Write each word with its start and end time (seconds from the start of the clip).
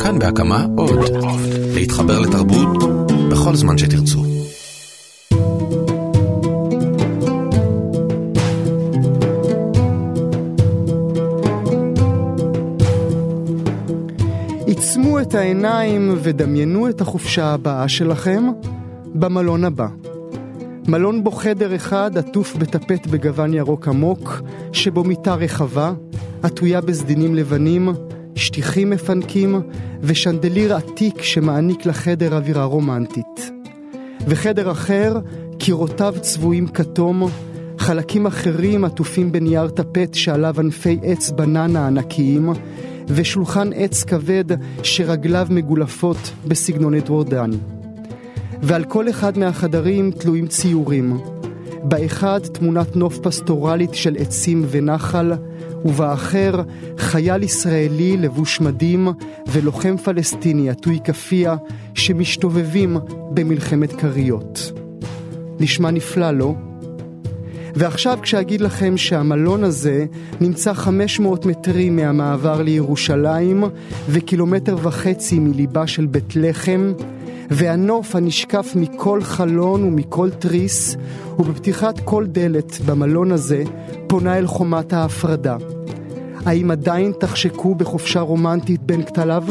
כאן 0.00 0.18
בהקמה 0.18 0.66
עוד. 0.76 0.98
להתחבר 1.74 2.20
לתרבות 2.20 2.82
בכל 3.30 3.54
זמן 3.54 3.78
שתרצו. 3.78 4.22
עצמו 14.66 15.20
את 15.20 15.34
העיניים 15.34 16.14
ודמיינו 16.22 16.88
את 16.88 17.00
החופשה 17.00 17.46
הבאה 17.46 17.88
שלכם 17.88 18.44
במלון 19.14 19.64
הבא. 19.64 19.88
מלון 20.88 21.24
בו 21.24 21.30
חדר 21.30 21.74
אחד 21.76 22.18
עטוף 22.18 22.56
בטפט 22.56 23.06
בגוון 23.06 23.54
ירוק 23.54 23.88
עמוק, 23.88 24.42
שבו 24.72 25.04
מיטה 25.04 25.34
רחבה, 25.34 25.92
עטויה 26.42 26.80
בסדינים 26.80 27.34
לבנים, 27.34 27.88
שטיחים 28.42 28.90
מפנקים 28.90 29.60
ושנדליר 30.00 30.74
עתיק 30.74 31.22
שמעניק 31.22 31.86
לחדר 31.86 32.36
אווירה 32.36 32.64
רומנטית. 32.64 33.50
וחדר 34.26 34.70
אחר, 34.70 35.18
קירותיו 35.58 36.14
צבועים 36.20 36.68
כתום, 36.68 37.28
חלקים 37.78 38.26
אחרים 38.26 38.84
עטופים 38.84 39.32
בנייר 39.32 39.68
טפט 39.68 40.14
שעליו 40.14 40.54
ענפי 40.58 40.98
עץ 41.02 41.30
בננה 41.30 41.86
ענקיים, 41.86 42.50
ושולחן 43.08 43.70
עץ 43.74 44.04
כבד 44.04 44.44
שרגליו 44.82 45.46
מגולפות 45.50 46.32
בסגנון 46.46 46.94
אדוורדני. 46.94 47.56
ועל 48.62 48.84
כל 48.84 49.08
אחד 49.08 49.38
מהחדרים 49.38 50.10
תלויים 50.10 50.46
ציורים. 50.46 51.18
באחד 51.82 52.40
תמונת 52.52 52.96
נוף 52.96 53.18
פסטורלית 53.18 53.94
של 53.94 54.16
עצים 54.18 54.64
ונחל, 54.70 55.32
ובאחר 55.84 56.62
חייל 56.98 57.42
ישראלי 57.42 58.16
לבוש 58.16 58.60
מדים 58.60 59.08
ולוחם 59.46 59.96
פלסטיני 59.96 60.70
עטוי 60.70 60.98
כפייה 61.04 61.56
שמשתובבים 61.94 62.96
במלחמת 63.30 63.92
כריות. 63.92 64.72
נשמע 65.60 65.90
נפלא, 65.90 66.30
לא? 66.30 66.54
ועכשיו 67.74 68.18
כשאגיד 68.22 68.60
לכם 68.60 68.96
שהמלון 68.96 69.64
הזה 69.64 70.06
נמצא 70.40 70.72
500 70.72 71.46
מטרים 71.46 71.96
מהמעבר 71.96 72.62
לירושלים 72.62 73.64
וקילומטר 74.08 74.76
וחצי 74.82 75.38
מליבה 75.38 75.86
של 75.86 76.06
בית 76.06 76.36
לחם, 76.36 76.92
והנוף 77.50 78.16
הנשקף 78.16 78.72
מכל 78.74 79.22
חלון 79.22 79.84
ומכל 79.84 80.30
תריס, 80.30 80.96
ובפתיחת 81.38 82.00
כל 82.04 82.26
דלת 82.26 82.80
במלון 82.86 83.32
הזה 83.32 83.62
פונה 84.06 84.38
אל 84.38 84.46
חומת 84.46 84.92
ההפרדה. 84.92 85.56
האם 86.46 86.70
עדיין 86.70 87.12
תחשקו 87.20 87.74
בחופשה 87.74 88.20
רומנטית 88.20 88.82
בין 88.82 89.04
כתליו? 89.04 89.44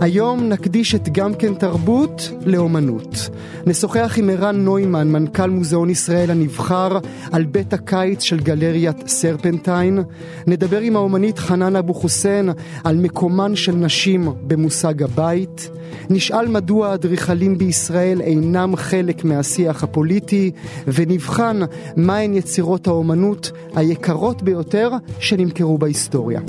היום 0.00 0.48
נקדיש 0.48 0.94
את 0.94 1.08
גם 1.12 1.34
כן 1.34 1.54
תרבות 1.54 2.30
לאומנות. 2.46 3.30
נשוחח 3.66 4.14
עם 4.18 4.30
ערן 4.30 4.56
נוימן, 4.56 5.08
מנכ"ל 5.08 5.50
מוזיאון 5.50 5.90
ישראל 5.90 6.30
הנבחר, 6.30 6.98
על 7.32 7.44
בית 7.44 7.72
הקיץ 7.72 8.22
של 8.22 8.40
גלריית 8.40 9.08
סרפנטיין. 9.08 9.98
נדבר 10.46 10.80
עם 10.80 10.96
האומנית 10.96 11.38
חנן 11.38 11.76
אבו 11.76 11.94
חוסיין 11.94 12.50
על 12.84 12.96
מקומן 12.96 13.56
של 13.56 13.72
נשים 13.72 14.28
במושג 14.46 15.02
הבית. 15.02 15.70
נשאל 16.10 16.48
מדוע 16.48 16.88
האדריכלים 16.88 17.58
בישראל 17.58 18.20
אינם 18.20 18.76
חלק 18.76 19.24
מהשיח 19.24 19.82
הפוליטי, 19.82 20.50
ונבחן 20.86 21.60
מהן 21.96 22.34
יצירות 22.34 22.86
האומנות 22.86 23.50
היקרות 23.74 24.42
ביותר 24.42 24.90
שנמכרו 25.18 25.78
בהיסטוריה. 25.78 26.40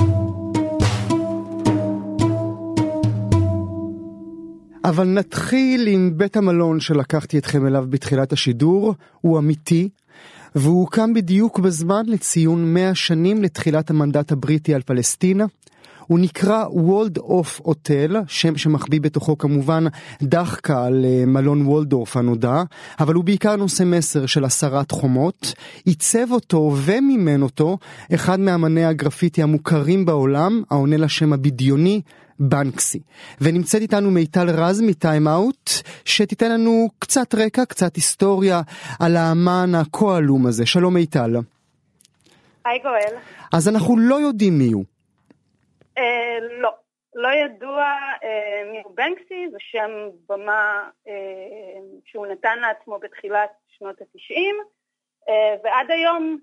אבל 4.84 5.08
נתחיל 5.08 5.88
עם 5.88 6.12
בית 6.18 6.38
המלון 6.38 6.80
שלקחתי 6.80 7.38
אתכם 7.38 7.68
אליו 7.68 7.86
בתחילת 7.90 8.34
השידור, 8.34 8.96
הוא 9.22 9.40
אמיתי, 9.40 9.90
והוא 10.56 10.80
הוקם 10.80 11.14
בדיוק 11.14 11.60
בזמן 11.60 12.04
לציון 12.08 12.74
100 12.74 12.96
שנים 12.96 13.44
לתחילת 13.44 13.90
המנדט 13.90 14.32
הבריטי 14.32 14.76
על 14.76 14.82
פלסטינה. 14.82 15.46
הוא 16.08 16.20
נקרא 16.20 16.66
Walled 16.70 17.18
Off 17.18 17.62
Hotel, 17.64 18.16
שם 18.28 18.58
שמחביא 18.58 19.02
בתוכו 19.02 19.38
כמובן 19.38 19.84
דחקה 20.24 20.86
על 20.86 21.06
אה, 21.06 21.26
מלון 21.26 21.68
וולדורף 21.68 22.18
הנודע, 22.18 22.64
אבל 23.00 23.14
הוא 23.14 23.24
בעיקר 23.24 23.56
נושא 23.56 23.84
מסר 23.84 24.26
של 24.26 24.46
הסרת 24.46 24.92
חומות. 24.92 25.54
עיצב 25.86 26.32
אותו 26.32 26.76
ומימן 26.78 27.42
אותו 27.42 27.78
אחד 28.14 28.40
מאמני 28.40 28.86
הגרפיטי 28.86 29.44
המוכרים 29.44 30.06
בעולם, 30.06 30.64
העונה 30.70 30.98
לשם 30.98 31.34
הבדיוני 31.34 32.02
בנקסי. 32.42 33.00
ונמצאת 33.42 33.82
איתנו 33.82 34.12
מיטל 34.12 34.50
רז 34.50 34.82
מ 34.82 34.91
Time 34.91 35.28
Out, 35.28 35.70
שתיתן 36.06 36.52
לנו 36.52 36.88
קצת 37.00 37.36
רקע, 37.36 37.66
קצת 37.66 37.96
היסטוריה 37.96 38.62
על 39.00 39.16
האמן 39.16 39.70
הכה 39.76 40.18
עלום 40.18 40.48
הזה. 40.48 40.66
שלום 40.66 40.94
מיטל. 40.94 41.32
היי 42.66 42.80
גואל. 42.80 43.16
אז 43.54 43.70
אנחנו 43.70 43.98
לא 43.98 44.16
יודעים 44.16 44.54
מי 44.58 44.72
הוא. 44.72 44.84
אה, 45.98 46.04
לא. 46.62 46.70
לא 47.16 47.28
ידוע 47.28 47.84
אה, 48.24 48.72
מי 48.72 48.82
הוא 48.84 48.96
בנקסי, 48.96 49.50
זה 49.52 49.58
שם 49.60 49.92
במה 50.30 50.90
אה, 51.08 51.80
שהוא 52.06 52.28
נתן 52.28 52.60
לעצמו 52.60 53.00
בתחילת 53.00 53.50
שנות 53.68 54.02
התשעים, 54.02 54.56
אה, 55.30 55.56
ועד 55.64 55.92
היום 55.92 56.38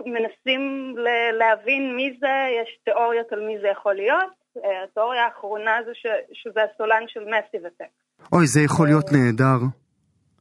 מנסים 0.00 0.94
להבין 1.32 1.96
מי 1.96 2.16
זה, 2.20 2.46
יש 2.62 2.78
תיאוריות 2.84 3.32
על 3.32 3.46
מי 3.46 3.58
זה 3.58 3.68
יכול 3.68 3.94
להיות. 3.94 4.37
אה, 4.64 4.84
התיאוריה 4.84 5.24
האחרונה 5.24 5.72
זה 5.86 5.90
ש, 5.94 6.06
שזה 6.32 6.60
הסולן 6.62 7.02
של 7.06 7.20
מסיב 7.20 7.66
אפק. 7.66 7.90
אוי, 8.32 8.46
זה 8.46 8.60
יכול 8.60 8.86
להיות 8.86 9.12
נהדר. 9.12 9.58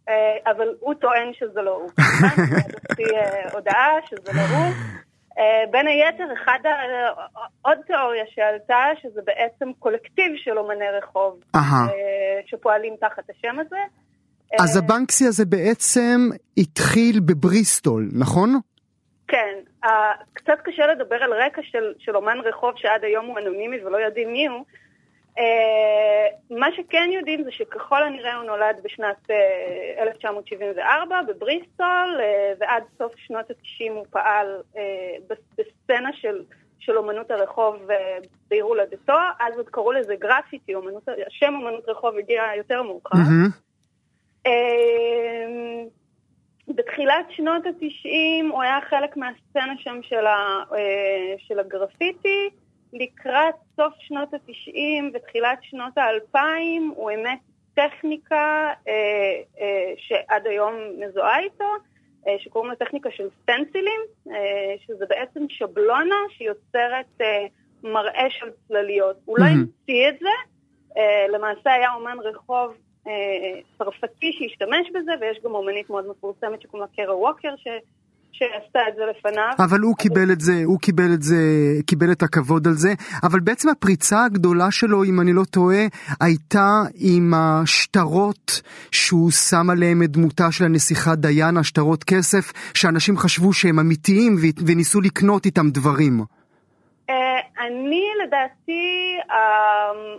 אה, 0.09 0.51
אבל 0.51 0.67
הוא 0.79 0.93
טוען 0.93 1.33
שזה 1.33 1.61
לא 1.61 1.71
הוא. 1.71 1.91
לפי 2.91 3.03
אה, 3.15 3.53
הודעה 3.53 3.91
שזה 4.09 4.31
לא 4.33 4.41
הוא. 4.41 4.73
בין 5.71 5.87
היתר, 5.87 6.33
אחד 6.33 6.59
ה... 6.65 6.69
עוד 7.61 7.77
תיאוריה 7.87 8.23
שעלתה, 8.27 9.01
שזה 9.01 9.21
בעצם 9.25 9.73
קולקטיב 9.79 10.31
של 10.35 10.57
אומני 10.57 10.85
רחוב, 10.97 11.39
שפועלים 12.45 12.95
תחת 13.01 13.23
השם 13.29 13.59
הזה. 13.59 13.77
אז 14.59 14.77
הבנקסי 14.77 15.25
הזה 15.25 15.45
בעצם 15.45 16.29
התחיל 16.57 17.19
בבריסטול, 17.19 18.09
נכון? 18.13 18.59
כן, 19.27 19.55
קצת 20.33 20.57
קשה 20.63 20.87
לדבר 20.87 21.15
על 21.15 21.33
רקע 21.33 21.61
של, 21.63 21.93
של 21.99 22.15
אומן 22.15 22.37
רחוב 22.43 22.73
שעד 22.75 23.03
היום 23.03 23.25
הוא 23.25 23.39
אנונימי 23.39 23.83
ולא 23.83 23.97
יודעים 23.97 24.33
מי 24.33 24.47
הוא. 24.47 24.65
Uh, 25.37 26.55
מה 26.59 26.67
שכן 26.75 27.09
יודעים 27.13 27.43
זה 27.43 27.51
שככל 27.51 28.03
הנראה 28.03 28.35
הוא 28.35 28.43
נולד 28.43 28.79
בשנת 28.83 29.15
uh, 29.27 29.31
אה, 29.97 30.03
1974 30.03 31.21
בבריסטול, 31.27 32.17
uh, 32.17 32.57
ועד 32.59 32.83
סוף 32.97 33.13
שנות 33.17 33.49
ה-90 33.49 33.91
הוא 33.91 34.05
פעל 34.09 34.61
uh, 34.73 34.77
בסצנה 35.57 36.09
של, 36.13 36.43
של 36.79 36.97
אומנות 36.97 37.31
הרחוב 37.31 37.75
uh, 37.75 37.93
בעיר 38.49 38.63
הולדתו, 38.63 39.13
אז 39.39 39.57
עוד 39.57 39.69
קראו 39.69 39.91
לזה 39.91 40.15
גרפיטי, 40.15 40.75
אומנות, 40.75 41.03
השם 41.27 41.53
אומנות 41.53 41.89
רחוב 41.89 42.17
הגיע 42.17 42.43
יותר 42.57 42.83
מאוחר. 42.83 43.17
Mm-hmm. 43.17 43.67
בתחילת 46.67 47.25
שנות 47.29 47.65
התשעים 47.65 48.49
הוא 48.49 48.61
היה 48.61 48.79
חלק 48.89 49.17
מהסצנה 49.17 49.73
שם 49.77 49.99
של, 50.01 50.25
ה, 50.25 50.63
אה, 50.75 51.35
של 51.37 51.59
הגרפיטי. 51.59 52.49
לקראת 52.93 53.55
סוף 53.75 53.93
שנות 53.99 54.33
התשעים 54.33 55.11
ותחילת 55.13 55.59
שנות 55.61 55.97
האלפיים 55.97 56.93
הוא 56.95 57.09
אימץ 57.09 57.39
טכניקה 57.73 58.73
אה, 58.87 58.93
אה, 59.61 59.93
שעד 59.97 60.47
היום 60.47 60.73
מזוהה 60.99 61.39
איתו, 61.39 61.69
אה, 62.27 62.35
שקוראים 62.39 62.71
לה 62.71 62.75
טכניקה 62.75 63.11
של 63.11 63.27
סטנסילים, 63.41 64.01
אה, 64.31 64.75
שזה 64.87 65.05
בעצם 65.09 65.39
שבלונה 65.49 66.15
שיוצרת 66.29 67.21
אה, 67.21 67.45
מראה 67.83 68.29
של 68.29 68.47
צלליות. 68.67 69.17
הוא. 69.25 69.39
לא 69.39 69.45
המציא 69.45 70.09
את 70.09 70.19
זה, 70.19 70.29
אה, 70.97 71.25
למעשה 71.29 71.73
היה 71.73 71.93
אומן 71.93 72.17
רחוב 72.19 72.73
צרפתי 73.77 74.31
שהשתמש 74.37 74.89
בזה, 74.89 75.11
ויש 75.21 75.39
גם 75.45 75.51
אומנית 75.51 75.89
מאוד 75.89 76.05
מפורסמת 76.11 76.61
שקוראים 76.61 76.89
לה 76.89 77.03
קרה 77.03 77.17
ווקר, 77.17 77.49
ש... 77.57 77.67
שעשתה 78.37 78.79
את 78.89 78.95
זה 78.95 79.01
לפניו. 79.09 79.53
אבל 79.59 79.79
הוא 79.79 79.95
קיבל 79.95 80.31
את 80.31 80.41
זה, 80.41 80.61
הוא 80.65 80.79
קיבל 80.79 81.13
את 81.13 81.21
זה, 81.21 81.35
קיבל 81.85 82.11
את 82.11 82.23
הכבוד 82.23 82.67
על 82.67 82.73
זה, 82.73 82.93
אבל 83.23 83.39
בעצם 83.39 83.69
הפריצה 83.69 84.25
הגדולה 84.25 84.71
שלו, 84.71 85.03
אם 85.03 85.21
אני 85.21 85.33
לא 85.33 85.43
טועה, 85.43 85.85
הייתה 86.21 86.81
עם 86.95 87.33
השטרות 87.33 88.61
שהוא 88.91 89.31
שם 89.31 89.69
עליהם 89.69 90.03
את 90.03 90.11
דמותה 90.11 90.51
של 90.51 90.65
הנסיכה 90.65 91.15
דיאנה, 91.15 91.63
שטרות 91.63 92.03
כסף, 92.03 92.53
שאנשים 92.73 93.17
חשבו 93.17 93.53
שהם 93.53 93.79
אמיתיים 93.79 94.35
וניסו 94.67 95.01
לקנות 95.01 95.45
איתם 95.45 95.69
דברים. 95.69 96.36
אני 97.67 98.09
לדעתי, 98.23 99.17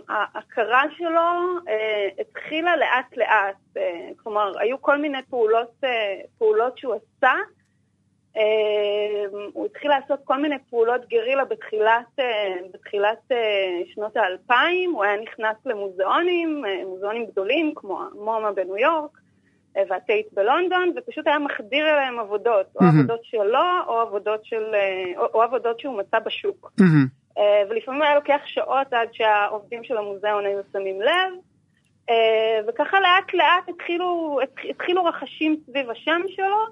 ההכרה 0.09 0.83
שלו 0.97 1.59
אה, 1.67 2.07
התחילה 2.19 2.77
לאט 2.77 3.17
לאט, 3.17 3.77
אה, 3.77 4.09
כלומר 4.23 4.59
היו 4.59 4.81
כל 4.81 4.97
מיני 4.97 5.17
פעולות, 5.29 5.71
אה, 5.83 6.19
פעולות 6.37 6.77
שהוא 6.77 6.95
עשה 6.95 7.33
הוא 9.53 9.65
התחיל 9.65 9.91
לעשות 9.91 10.19
כל 10.23 10.41
מיני 10.41 10.55
פעולות 10.69 11.09
גרילה 11.09 11.45
בתחילת, 11.45 12.19
בתחילת 12.73 13.31
שנות 13.93 14.17
האלפיים, 14.17 14.91
הוא 14.91 15.03
היה 15.03 15.21
נכנס 15.21 15.55
למוזיאונים, 15.65 16.63
מוזיאונים 16.85 17.25
גדולים 17.25 17.73
כמו 17.75 18.01
מומה 18.13 18.51
בניו 18.51 18.77
יורק, 18.77 19.11
והטייט 19.89 20.27
בלונדון, 20.33 20.93
ופשוט 20.95 21.27
היה 21.27 21.39
מחדיר 21.39 21.89
אליהם 21.89 22.19
עבודות, 22.19 22.65
או 22.75 22.81
mm-hmm. 22.81 22.85
עבודות 22.85 23.19
שלו, 23.23 23.65
או 23.87 23.99
עבודות, 23.99 24.45
של, 24.45 24.75
או, 25.17 25.25
או 25.33 25.41
עבודות 25.41 25.79
שהוא 25.79 25.97
מצא 25.97 26.19
בשוק. 26.19 26.71
Mm-hmm. 26.81 27.18
ולפעמים 27.69 28.01
היה 28.01 28.15
לוקח 28.15 28.39
שעות 28.45 28.93
עד 28.93 29.13
שהעובדים 29.13 29.83
של 29.83 29.97
המוזיאון 29.97 30.45
היו 30.45 30.59
שמים 30.73 31.01
לב, 31.01 31.33
וככה 32.67 32.99
לאט 32.99 33.33
לאט 33.33 33.69
התחילו, 33.69 34.39
התחילו 34.69 35.05
רחשים 35.05 35.57
סביב 35.65 35.89
השם 35.89 36.21
שלו. 36.27 36.65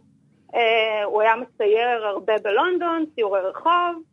הוא 1.06 1.21
היה 1.21 1.36
מצייר 1.36 2.06
הרבה 2.06 2.33
בלונדון, 2.44 3.06
ציורי 3.15 3.39
רחוב. 3.39 4.04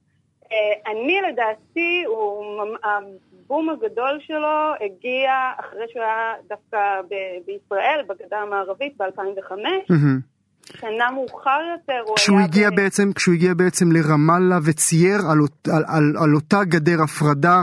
אני 0.86 1.20
לדעתי, 1.28 2.04
הוא, 2.06 2.62
הבום 2.84 3.70
הגדול 3.70 4.20
שלו 4.20 4.72
הגיע 4.80 5.32
אחרי 5.60 5.84
שהוא 5.88 6.02
היה 6.02 6.34
דווקא 6.48 7.00
ב- 7.10 7.46
בישראל, 7.46 8.04
בגדה 8.08 8.38
המערבית, 8.38 8.96
ב-2005. 8.96 9.52
Mm-hmm. 9.52 10.33
שנה 10.80 11.10
מאוחר 11.10 11.60
יותר 11.72 12.00
הוא 12.06 12.16
כשהוא 12.16 12.36
היה... 12.36 12.46
הגיע 12.46 12.70
ב... 12.70 12.74
בעצם, 12.74 13.12
כשהוא 13.12 13.34
הגיע 13.34 13.54
בעצם 13.54 13.92
לרמאללה 13.92 14.58
וצייר 14.66 15.18
על, 15.30 15.38
על, 15.76 15.84
על, 15.88 16.14
על 16.22 16.34
אותה 16.34 16.64
גדר 16.64 17.02
הפרדה 17.02 17.62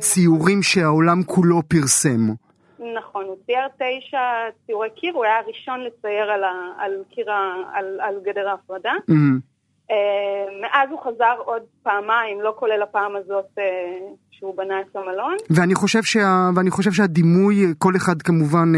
ציורים 0.00 0.62
שהעולם 0.62 1.22
כולו 1.22 1.62
פרסם. 1.68 2.20
נכון, 2.98 3.24
הוא 3.24 3.36
צייר 3.46 3.68
תשע 3.76 4.18
ציורי 4.66 4.88
קיר, 4.90 5.14
הוא 5.14 5.24
היה 5.24 5.38
הראשון 5.38 5.80
לצייר 5.80 6.30
על, 6.30 6.44
ה, 6.44 6.52
על, 6.78 6.92
קיר, 7.10 7.30
על, 7.72 8.00
על 8.00 8.14
גדר 8.24 8.48
ההפרדה. 8.48 8.92
Mm-hmm. 9.10 9.55
מאז 10.62 10.88
הוא 10.90 11.00
חזר 11.00 11.34
עוד 11.44 11.62
פעמיים, 11.82 12.40
לא 12.42 12.54
כולל 12.58 12.82
הפעם 12.82 13.16
הזאת 13.16 13.58
שהוא 14.30 14.56
בנה 14.56 14.80
את 14.80 14.96
המלון. 14.96 15.36
ואני 15.50 15.74
חושב, 15.74 16.02
שה, 16.02 16.50
ואני 16.54 16.70
חושב 16.70 16.92
שהדימוי, 16.92 17.74
כל 17.78 17.96
אחד 17.96 18.22
כמובן 18.22 18.72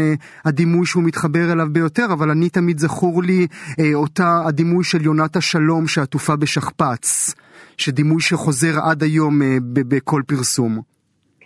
הדימוי 0.45 0.85
שהוא 0.85 1.03
מתחבר 1.03 1.51
אליו 1.51 1.67
ביותר, 1.71 2.05
אבל 2.13 2.29
אני 2.29 2.49
תמיד 2.49 2.77
זכור 2.77 3.23
לי 3.23 3.47
אותה 3.93 4.41
הדימוי 4.45 4.83
של 4.83 5.01
יונת 5.01 5.35
השלום 5.35 5.87
שעטופה 5.87 6.35
בשכפ"ץ, 6.35 7.33
שדימוי 7.77 8.21
שחוזר 8.21 8.79
עד 8.89 9.03
היום 9.03 9.39
בכל 9.65 10.21
פרסום. 10.27 10.98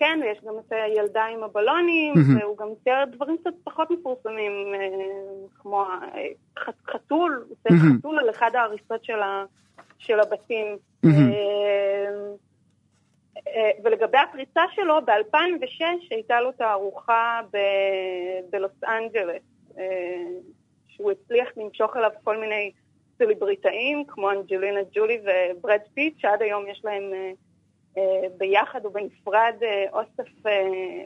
כן, 0.04 0.20
ויש 0.22 0.38
גם 0.44 0.54
את 0.60 0.72
הילדה 0.72 1.24
עם 1.24 1.44
הבלונים. 1.44 2.14
והוא 2.40 2.58
גם 2.58 2.68
צייר 2.84 3.06
דברים 3.06 3.38
קצת 3.38 3.54
פחות 3.64 3.92
מפורסמים, 3.92 4.52
כמו 5.60 5.86
חתול, 6.88 7.46
הוא 7.50 7.58
צייר 7.64 7.80
mm-hmm. 7.80 8.00
חתול 8.00 8.20
על 8.20 8.30
אחד 8.30 8.52
ההריסות 8.56 9.06
של, 9.98 10.20
הבתים. 10.20 10.78
Mm-hmm. 11.06 11.10
ולגבי 13.84 14.18
הפריצה 14.18 14.62
שלו, 14.76 15.00
ב-2006 15.06 15.84
הייתה 16.10 16.42
לו 16.42 16.52
תערוכה 16.52 17.42
בלוס 18.50 18.84
אנג'לס, 18.84 19.44
שהוא 20.88 21.12
הצליח 21.12 21.48
למשוך 21.58 21.98
אליו 21.98 22.12
כל 22.24 22.38
מיני 22.38 22.72
סלבריטאים, 23.18 24.04
כמו 24.08 24.32
אנג'לינה 24.32 24.80
ג'ולי 24.92 25.20
וברד 25.24 25.82
פיט, 25.94 26.20
שעד 26.20 26.42
היום 26.42 26.68
יש 26.68 26.82
להם 26.84 27.04
ביחד 28.38 28.86
ובנפרד 28.86 29.54
אוסף, 29.94 30.30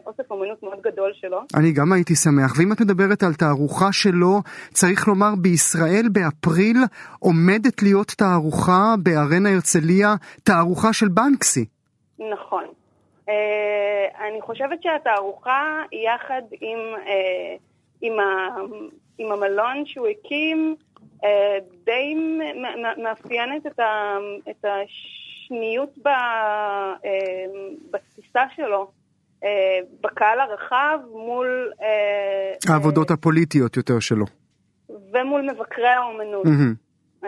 אוסף 0.06 0.31
אומנות 0.31 0.63
מאוד 0.63 0.81
גדול 0.81 1.12
שלו. 1.13 1.42
אני 1.56 1.72
גם 1.72 1.94
הייתי 1.94 2.16
שמח, 2.16 2.54
ואם 2.60 2.72
את 2.72 2.81
מדברת 2.81 3.24
על 3.24 3.34
תערוכה 3.34 3.92
שלו, 3.92 4.42
צריך 4.74 5.07
לומר 5.07 5.36
בישראל 5.42 6.06
באפריל 6.12 6.78
עומדת 7.19 7.81
להיות 7.84 8.07
תערוכה 8.07 8.95
בארנה 9.04 9.50
הרצליה, 9.54 10.16
תערוכה 10.44 10.94
של 10.94 11.07
בנקסי. 11.07 11.66
נכון. 12.19 12.63
אני 14.28 14.42
חושבת 14.42 14.84
שהתערוכה 14.84 15.84
יחד 15.92 16.42
עם, 16.62 16.80
עם, 18.01 18.19
ה, 18.19 18.48
עם 19.18 19.31
המלון 19.31 19.86
שהוא 19.86 20.07
הקים 20.07 20.75
די 21.86 22.16
מאפיינת 23.04 23.68
את, 23.68 23.80
ה, 23.80 24.18
את 24.50 24.66
השניות 25.47 25.97
בתפיסה 27.91 28.44
שלו. 28.55 28.91
בקהל 30.01 30.39
הרחב 30.39 30.99
מול... 31.11 31.71
העבודות 32.69 33.11
הפוליטיות 33.11 33.77
יותר 33.77 33.99
שלו. 33.99 34.25
ומול 34.89 35.49
מבקרי 35.51 35.88
האומנות, 35.88 36.45
mm-hmm. 36.45 37.25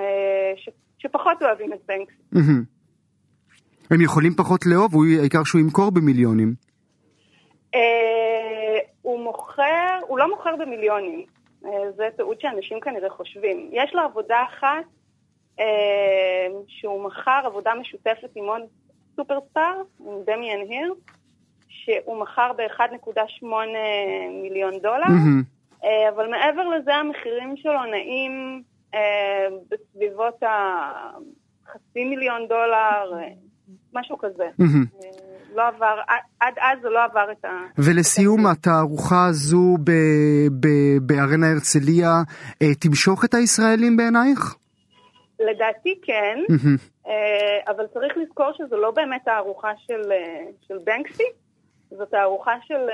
ש, 0.55 0.69
שפחות 0.97 1.41
אוהבים 1.41 1.73
את 1.73 1.79
בנקס. 1.87 2.13
Mm-hmm. 2.33 2.65
הם 3.91 4.01
יכולים 4.01 4.33
פחות 4.37 4.65
לאהוב, 4.65 4.91
העיקר 5.19 5.43
שהוא 5.43 5.61
ימכור 5.61 5.91
במיליונים. 5.91 6.53
הוא 9.01 9.19
מוכר, 9.23 9.99
הוא 10.07 10.19
לא 10.19 10.29
מוכר 10.29 10.55
במיליונים. 10.55 11.25
זה 11.95 12.07
טעות 12.17 12.41
שאנשים 12.41 12.79
כנראה 12.79 13.09
חושבים. 13.09 13.69
יש 13.73 13.93
לו 13.93 14.01
עבודה 14.01 14.43
אחת 14.49 14.85
שהוא 16.67 17.03
מכר, 17.03 17.41
עבודה 17.45 17.71
משותפת 17.81 18.29
עם 18.35 18.45
עוד 18.45 18.61
סופרסטאר, 19.15 19.81
עם 19.99 20.13
דמיאן 20.25 20.59
היר, 20.69 20.93
שהוא 21.67 22.21
מכר 22.21 22.51
ב-1.8 22.57 23.45
מיליון 24.41 24.73
דולר, 24.81 25.05
mm-hmm. 25.05 25.85
אבל 26.15 26.29
מעבר 26.29 26.67
לזה 26.67 26.95
המחירים 26.95 27.57
שלו 27.57 27.83
נעים 27.91 28.63
בסביבות 29.71 30.43
החצי 30.43 32.05
מיליון 32.05 32.47
דולר, 32.49 33.11
משהו 33.93 34.17
כזה. 34.17 34.49
Mm-hmm. 34.61 35.55
לא 35.55 35.67
עבר, 35.67 35.99
עד 36.39 36.53
אז 36.59 36.79
זה 36.81 36.89
לא 36.89 37.03
עבר 37.03 37.31
את 37.31 37.45
ה... 37.45 37.49
ולסיום, 37.77 38.45
התערוכה 38.45 39.25
הזו 39.29 39.77
בארנה 41.01 41.51
הרצליה 41.51 42.21
תמשוך 42.79 43.25
את 43.25 43.33
הישראלים 43.33 43.97
בעינייך? 43.97 44.55
לדעתי 45.39 45.99
כן, 46.01 46.39
אבל 47.67 47.87
צריך 47.93 48.13
לזכור 48.17 48.51
שזו 48.53 48.77
לא 48.77 48.91
באמת 48.91 49.21
תערוכה 49.25 49.71
של, 49.77 50.01
של 50.67 50.77
בנקסי, 50.83 51.23
זו 51.91 52.05
תערוכה 52.05 52.53
של, 52.67 52.89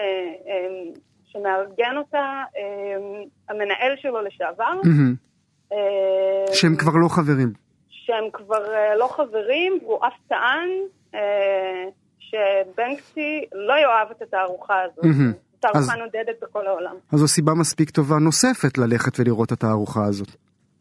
שמארגן 1.25 1.97
אותה 1.97 2.44
המנהל 3.50 3.95
שלו 3.97 4.21
לשעבר. 4.21 4.80
שהם 6.53 6.75
כבר 6.75 6.92
לא 7.03 7.07
חברים. 7.09 7.53
שהם 7.89 8.30
כבר 8.33 8.63
לא 8.97 9.07
חברים, 9.07 9.80
והוא 9.81 9.99
אף 10.07 10.14
טען 10.28 10.69
שבנקסי 12.19 13.45
לא 13.54 13.73
יאהב 13.73 14.11
את 14.11 14.21
התערוכה 14.21 14.81
הזאת. 14.81 15.06
תערוכה 15.59 15.80
אז, 15.80 15.99
נודדת 15.99 16.42
בכל 16.42 16.68
העולם. 16.68 16.95
אז 17.14 17.19
זו 17.19 17.28
סיבה 17.28 17.54
מספיק 17.54 17.90
טובה 17.90 18.16
נוספת 18.16 18.78
ללכת 18.78 19.19
ולראות 19.19 19.47
את 19.47 19.52
התערוכה 19.52 20.06
הזאת. 20.06 20.28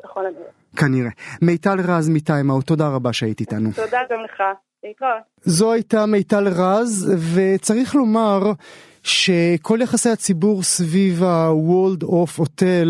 נכון, 0.04 0.26
אדוני. 0.26 0.44
כנראה. 0.76 1.10
מיטל 1.42 1.80
רז 1.80 2.08
מטיימאוט, 2.08 2.66
תודה 2.66 2.88
רבה 2.88 3.12
שהיית 3.12 3.40
איתנו. 3.40 3.70
תודה 3.76 4.00
גם 4.10 4.20
לך. 4.24 4.42
להתראות. 4.84 5.22
זו 5.42 5.72
הייתה 5.72 6.06
מיטל 6.06 6.48
רז, 6.48 7.12
וצריך 7.34 7.94
לומר 7.94 8.52
שכל 9.04 9.78
יחסי 9.82 10.08
הציבור 10.08 10.62
סביב 10.62 11.24
ה-World 11.24 12.04
of 12.04 12.40
Hotel 12.40 12.88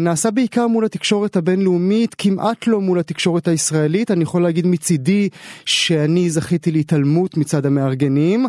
נעשה 0.00 0.30
בעיקר 0.30 0.66
מול 0.66 0.84
התקשורת 0.84 1.36
הבינלאומית, 1.36 2.14
כמעט 2.18 2.66
לא 2.66 2.80
מול 2.80 2.98
התקשורת 2.98 3.48
הישראלית. 3.48 4.10
אני 4.10 4.22
יכול 4.22 4.42
להגיד 4.42 4.66
מצידי 4.66 5.28
שאני 5.64 6.30
זכיתי 6.30 6.72
להתעלמות 6.72 7.36
מצד 7.36 7.66
המארגנים. 7.66 8.46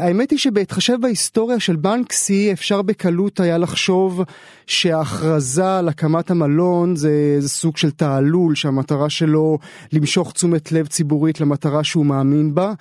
האמת 0.00 0.30
היא 0.30 0.38
שבהתחשב 0.38 0.96
בהיסטוריה 1.00 1.60
של 1.60 1.76
בנקסי 1.76 2.52
אפשר 2.52 2.82
בקלות 2.82 3.40
היה 3.40 3.58
לחשוב 3.58 4.22
שההכרזה 4.66 5.78
על 5.78 5.88
הקמת 5.88 6.30
המלון 6.30 6.96
זה, 6.96 7.36
זה 7.38 7.48
סוג 7.48 7.76
של 7.76 7.90
תעלול 7.90 8.54
שהמטרה 8.54 9.10
שלו 9.10 9.58
למשוך 9.92 10.32
תשומת 10.32 10.72
לב 10.72 10.86
ציבורית 10.86 11.40
למטרה 11.40 11.84
שהוא 11.84 12.06
מאמין 12.06 12.54
בה, 12.54 12.72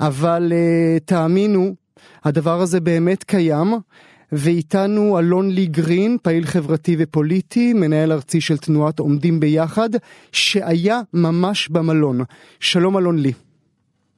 אבל 0.00 0.52
תאמינו 1.04 1.81
הדבר 2.24 2.60
הזה 2.60 2.80
באמת 2.80 3.24
קיים, 3.24 3.66
ואיתנו 4.32 5.18
אלון 5.18 5.50
לי 5.50 5.66
גרין, 5.66 6.18
פעיל 6.22 6.44
חברתי 6.44 6.96
ופוליטי, 6.98 7.72
מנהל 7.72 8.12
ארצי 8.12 8.40
של 8.40 8.58
תנועת 8.58 8.98
עומדים 8.98 9.40
ביחד, 9.40 9.88
שהיה 10.32 11.00
ממש 11.14 11.68
במלון. 11.68 12.18
שלום 12.60 12.98
אלון 12.98 13.18
לי. 13.18 13.32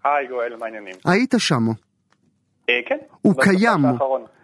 היי 0.05 0.27
גואל, 0.27 0.57
מה 0.57 0.67
העניינים? 0.67 0.95
היית 1.05 1.35
שם. 1.39 1.67
אה, 2.71 2.81
כן. 2.87 2.99
הוא 3.23 3.35
קיים. 3.41 3.81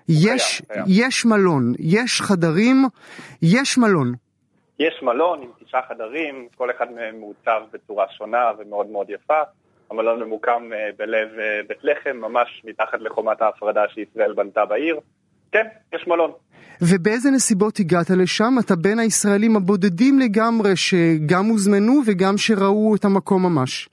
יש, 0.08 0.62
קיים, 0.68 0.84
יש 0.88 1.25
מלון, 1.26 1.72
יש 1.78 2.20
חדרים, 2.20 2.84
יש 3.42 3.78
מלון. 3.78 4.12
יש 4.78 5.02
מלון 5.02 5.42
עם 5.42 5.49
תשעה 5.64 5.80
חדרים, 5.88 6.49
כל 6.56 6.70
אחד 6.70 6.92
מהם 6.92 7.18
מעוצב 7.18 7.62
בצורה 7.72 8.06
שונה 8.10 8.50
ומאוד 8.58 8.87
מאוד 8.87 9.10
יפה. 9.10 9.40
המלון 9.90 10.23
ממוקם 10.23 10.70
בלב 10.97 11.28
בית 11.68 11.78
לחם, 11.82 12.16
ממש 12.16 12.62
מתחת 12.64 13.00
לחומת 13.00 13.42
ההפרדה 13.42 13.82
שישראל 13.94 14.32
בנתה 14.32 14.64
בעיר. 14.64 15.00
כן, 15.52 15.66
יש 15.92 16.06
מלון. 16.06 16.32
ובאיזה 16.82 17.30
נסיבות 17.30 17.80
הגעת 17.80 18.11
לשם? 18.11 18.54
אתה 18.66 18.76
בין 18.76 18.99
הישראלים 18.99 19.56
הבודדים 19.56 20.18
לגמרי 20.18 20.76
שגם 20.76 21.44
הוזמנו 21.44 21.92
וגם 22.06 22.37
שראו 22.37 22.94
את 22.94 23.04
המקום 23.04 23.42
ממש. 23.42 23.88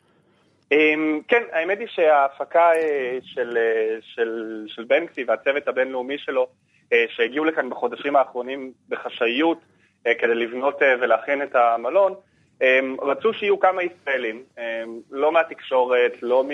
אמ, 0.72 1.20
כן, 1.27 1.44
האמת 1.51 1.80
היא 1.80 1.88
שההפקה 1.88 2.72
אה, 2.75 3.18
של, 3.22 3.58
אה, 3.58 3.98
של, 4.01 4.63
של 4.68 4.84
בנקסי 4.84 5.24
והצוות 5.27 5.68
הבינלאומי 5.68 6.18
שלו, 6.18 6.48
אה, 6.94 7.06
שהגיעו 7.10 7.46
לכאן 7.46 7.70
בחודשים 7.70 8.16
האחרונים 8.16 8.72
בחשאיות 8.89 9.60
כדי 10.04 10.36
לבנות 10.36 10.80
ולהכין 11.01 11.44
את 11.44 11.56
המלון, 11.56 12.13
אמ, 12.62 12.96
רצו 13.02 13.34
שיהיו 13.34 13.60
כמה 13.60 13.82
ישראלים, 13.84 14.44
אמ, 14.58 14.64
לא 15.12 15.32
מהתקשורת, 15.32 16.14
לא 16.22 16.46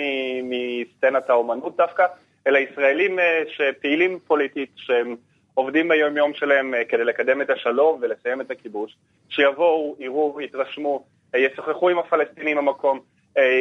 מסצנת 0.42 1.30
האומנות 1.30 1.76
דווקא, 1.76 2.06
אלא 2.46 2.58
ישראלים 2.58 3.18
שפעילים 3.48 4.18
פוליטית, 4.18 4.70
שהם 4.76 5.16
עובדים 5.54 5.88
ביום 5.88 6.16
יום 6.16 6.34
שלהם 6.34 6.74
כדי 6.88 7.04
לקדם 7.04 7.42
את 7.42 7.50
השלום 7.50 7.98
ולסיים 8.02 8.40
את 8.40 8.50
הכיבוש, 8.50 8.96
שיבואו, 9.28 9.96
יראו, 9.98 10.40
יתרשמו, 10.40 11.04
ישוחחו 11.36 11.88
עם 11.88 11.98
הפלסטינים 11.98 12.56
במקום. 12.56 13.00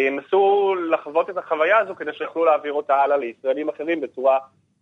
ינסו 0.08 0.76
לחוות 0.92 1.30
את 1.30 1.38
החוויה 1.38 1.78
הזו 1.78 1.96
כדי 1.96 2.14
שיוכלו 2.14 2.46
להעביר 2.46 2.74
אותה 2.74 2.96
הלאה 2.96 3.18
לישראלים 3.18 3.70
אחרים 3.70 4.02
בצורה 4.02 4.40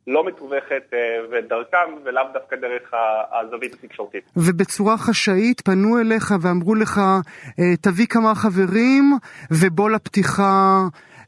לא 0.08 0.26
מתווכת 0.26 0.94
אה, 0.94 1.00
ודרכם, 1.32 1.78
ולאו 2.04 2.24
דווקא 2.34 2.56
דרך 2.56 2.94
הזווית 3.32 3.74
התקשורתית. 3.74 4.24
ובצורה 4.38 4.98
חשאית 4.98 5.62
פנו 5.62 6.00
אליך 6.00 6.34
ואמרו 6.42 6.76
לך, 6.76 6.98
אה, 6.98 7.76
תביא 7.82 8.06
כמה 8.10 8.36
חברים 8.36 9.04
ובוא 9.52 9.90
לפתיחה 9.90 10.78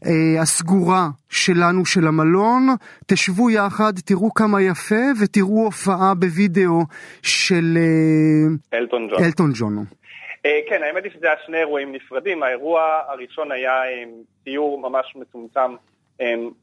אה, 0.05 0.41
הסגורה 0.41 1.07
שלנו 1.29 1.85
של 1.85 2.07
המלון, 2.07 2.67
תשבו 3.07 3.49
יחד, 3.49 3.93
תראו 4.05 4.33
כמה 4.33 4.61
יפה 4.61 5.03
ותראו 5.21 5.63
הופעה 5.65 6.13
בווידאו 6.19 6.79
של 7.21 7.77
אלטון 8.73 9.07
ג'ון. 9.07 9.23
אלטון 9.23 9.51
ג'ון. 9.53 9.85
כן, 10.69 10.83
האמת 10.83 11.03
היא 11.03 11.11
שזה 11.11 11.27
היה 11.27 11.35
שני 11.45 11.57
אירועים 11.57 11.91
נפרדים. 11.91 12.43
האירוע 12.43 12.81
הראשון 13.07 13.51
היה 13.51 13.73
ציור 14.43 14.81
ממש 14.89 15.15
מצומצם 15.15 15.75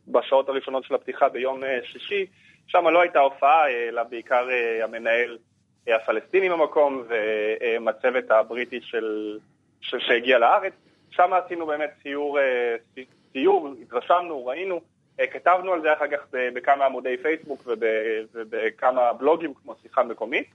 בשעות 0.08 0.48
הראשונות 0.48 0.84
של 0.84 0.94
הפתיחה 0.94 1.28
ביום 1.28 1.64
אה, 1.64 1.78
שישי. 1.84 2.26
שם 2.66 2.88
לא 2.88 3.00
הייתה 3.00 3.18
הופעה, 3.18 3.70
אלא 3.70 4.02
בעיקר 4.02 4.50
אה, 4.50 4.84
המנהל 4.84 5.38
הפלסטיני 5.86 6.48
במקום 6.48 7.02
והצוות 7.08 8.30
הבריטי 8.30 8.80
של, 8.82 9.38
של, 9.80 10.00
שהגיע 10.00 10.38
לארץ. 10.38 10.72
שם 11.10 11.30
עשינו 11.32 11.66
באמת 11.66 11.90
ציור, 12.02 12.38
ציור, 13.32 13.74
התרשמנו, 13.82 14.46
ראינו, 14.46 14.80
כתבנו 15.30 15.72
על 15.72 15.82
זה 15.82 15.92
אחר 15.92 16.06
כך 16.06 16.26
בכמה 16.32 16.86
עמודי 16.86 17.16
פייסבוק 17.22 17.66
ובכמה 18.34 19.12
בלוגים 19.12 19.54
כמו 19.54 19.74
שיחה 19.82 20.02
מקומית. 20.02 20.46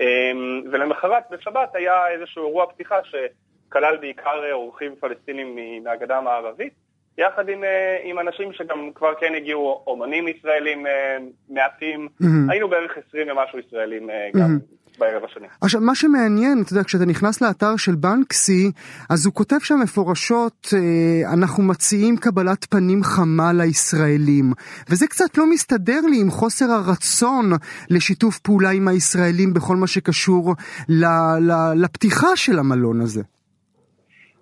אמ, 0.00 0.62
ולמחרת, 0.72 1.22
בשבת, 1.30 1.74
היה 1.74 2.08
איזשהו 2.08 2.46
אירוע 2.46 2.66
פתיחה 2.66 2.96
שכלל 3.04 3.96
בעיקר 3.96 4.52
אורחים 4.52 4.96
פלסטינים 5.00 5.58
מהגדה 5.84 6.18
המערבית, 6.18 6.72
יחד 7.18 7.48
עם, 7.48 7.64
אה, 7.64 7.98
עם 8.04 8.18
אנשים 8.18 8.52
שגם 8.52 8.90
כבר 8.94 9.12
כן 9.20 9.32
הגיעו, 9.36 9.82
אומנים 9.86 10.28
ישראלים 10.28 10.86
אה, 10.86 11.16
מעטים, 11.48 12.08
mm-hmm. 12.22 12.26
היינו 12.50 12.68
בערך 12.68 12.92
20 13.08 13.26
ומשהו 13.30 13.58
ישראלים 13.58 14.10
אה, 14.10 14.30
גם. 14.34 14.56
Mm-hmm. 14.56 14.78
בערב 14.98 15.24
השני. 15.24 15.46
עכשיו, 15.60 15.80
מה 15.80 15.94
שמעניין, 15.94 16.62
אתה 16.62 16.72
יודע, 16.72 16.84
כשאתה 16.84 17.04
נכנס 17.04 17.40
לאתר 17.42 17.76
של 17.76 17.94
בנקסי, 17.94 18.70
אז 19.10 19.26
הוא 19.26 19.34
כותב 19.34 19.56
שם 19.62 19.80
מפורשות, 19.82 20.68
אנחנו 21.32 21.62
מציעים 21.62 22.16
קבלת 22.16 22.64
פנים 22.64 23.02
חמה 23.02 23.52
לישראלים. 23.52 24.52
וזה 24.90 25.06
קצת 25.06 25.38
לא 25.38 25.50
מסתדר 25.50 26.00
לי 26.10 26.20
עם 26.20 26.30
חוסר 26.30 26.64
הרצון 26.64 27.50
לשיתוף 27.90 28.38
פעולה 28.38 28.70
עם 28.70 28.88
הישראלים 28.88 29.54
בכל 29.54 29.76
מה 29.76 29.86
שקשור 29.86 30.54
ל, 30.88 31.04
ל, 31.40 31.52
לפתיחה 31.84 32.36
של 32.36 32.58
המלון 32.58 33.00
הזה. 33.00 33.22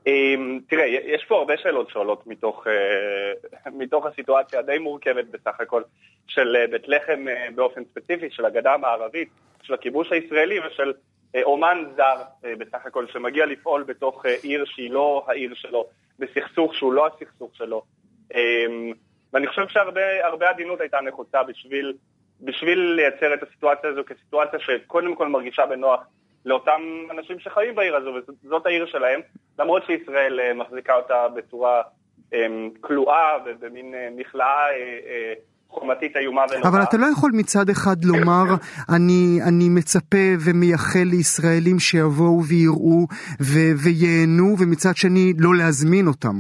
אמ, 0.06 0.60
תראה, 0.68 0.86
יש 0.86 1.24
פה 1.24 1.38
הרבה 1.38 1.56
שאלות 1.56 1.90
שעולות 1.90 2.26
מתוך, 2.26 2.66
אה, 2.66 3.70
מתוך 3.72 4.06
הסיטואציה 4.06 4.58
הדי 4.58 4.78
מורכבת 4.78 5.24
בסך 5.24 5.60
הכל 5.60 5.82
של 6.26 6.56
אה, 6.56 6.66
בית 6.66 6.88
לחם 6.88 7.24
באופן 7.54 7.84
ספציפי, 7.84 8.30
של 8.30 8.44
הגדה 8.44 8.74
המערבית. 8.74 9.28
של 9.66 9.74
הכיבוש 9.74 10.12
הישראלי 10.12 10.60
ושל 10.60 10.92
אה, 11.34 11.42
אומן 11.42 11.84
זר 11.96 12.22
אה, 12.44 12.56
בסך 12.58 12.86
הכל, 12.86 13.06
שמגיע 13.06 13.46
לפעול 13.46 13.82
בתוך 13.82 14.26
אה, 14.26 14.34
עיר 14.42 14.64
שהיא 14.64 14.90
לא 14.90 15.24
העיר 15.28 15.54
שלו, 15.54 15.86
בסכסוך 16.18 16.74
שהוא 16.74 16.92
לא 16.92 17.06
הסכסוך 17.06 17.50
שלו. 17.54 17.82
אמ, 18.34 18.92
ואני 19.32 19.46
חושב 19.46 19.68
שהרבה 19.68 20.50
עדינות 20.50 20.80
הייתה 20.80 21.00
נחוצה 21.00 21.42
בשביל, 21.42 21.94
בשביל 22.40 22.78
לייצר 22.78 23.34
את 23.34 23.42
הסיטואציה 23.42 23.90
הזו 23.90 24.02
כסיטואציה 24.06 24.58
שקודם 24.60 25.14
כל 25.14 25.28
מרגישה 25.28 25.66
בנוח 25.66 26.00
לאותם 26.46 26.80
אנשים 27.10 27.38
שחיים 27.38 27.74
בעיר 27.74 27.96
הזו, 27.96 28.10
וזאת 28.44 28.66
העיר 28.66 28.86
שלהם, 28.86 29.20
למרות 29.58 29.82
שישראל 29.86 30.52
מחזיקה 30.54 30.94
אותה 30.94 31.28
בצורה 31.28 31.82
אמ, 32.32 32.70
כלואה 32.80 33.38
ובמין 33.46 33.94
מכלאה 34.16 34.66
חומתית 35.68 36.16
איומה 36.16 36.44
ונוראה. 36.50 36.70
אבל 36.70 36.82
אתה 36.82 36.96
לא 36.96 37.06
יכול 37.12 37.30
מצד 37.34 37.68
אחד 37.70 37.96
לומר, 38.04 38.44
אני, 38.96 39.38
אני 39.48 39.68
מצפה 39.68 40.26
ומייחל 40.46 41.06
לישראלים 41.10 41.78
שיבואו 41.78 42.40
ויראו 42.48 43.06
ו- 43.40 43.74
וייהנו, 43.84 44.56
ומצד 44.60 44.96
שני 44.96 45.32
לא 45.38 45.50
להזמין 45.54 46.06
אותם. 46.06 46.36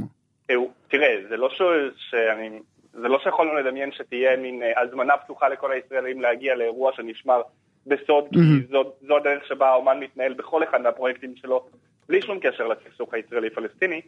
תראה, 0.88 1.14
זה 1.28 1.36
לא, 1.36 1.48
ש... 1.50 1.62
שאני... 2.10 2.60
זה 2.92 3.08
לא 3.08 3.18
שיכולנו 3.18 3.54
לדמיין 3.54 3.92
שתהיה 3.92 4.36
מין 4.36 4.62
אה, 4.62 4.82
הזמנה 4.82 5.16
פתוחה 5.16 5.48
לכל 5.48 5.72
הישראלים 5.72 6.20
להגיע 6.20 6.54
לאירוע 6.54 6.92
שנשמר 6.96 7.42
בסוד, 7.86 8.24
כי 8.32 8.66
זו, 8.70 8.92
זו 9.06 9.16
הדרך 9.16 9.46
שבה 9.46 9.68
האומן 9.68 10.00
מתנהל 10.00 10.34
בכל 10.34 10.64
אחד 10.64 10.80
מהפרויקטים 10.80 11.36
שלו, 11.36 11.66
בלי 12.08 12.22
שום 12.22 12.38
קשר 12.40 12.68
לסכסוך 12.68 13.14
הישראלי-פלסטיני, 13.14 14.00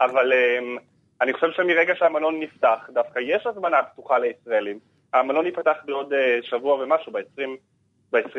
אבל... 0.00 0.32
אמ, 0.32 0.76
אני 1.20 1.32
חושב 1.32 1.46
שמרגע 1.56 1.94
שהמלון 1.98 2.40
נפתח, 2.40 2.90
דווקא 2.94 3.18
יש 3.18 3.46
הזמנה 3.46 3.82
פתוחה 3.82 4.18
לישראלים. 4.18 4.78
המלון 5.14 5.46
ייפתח 5.46 5.76
בעוד 5.86 6.12
אה, 6.12 6.38
שבוע 6.42 6.74
ומשהו, 6.74 7.12
ב-20, 7.12 7.42
ב-20 8.12 8.38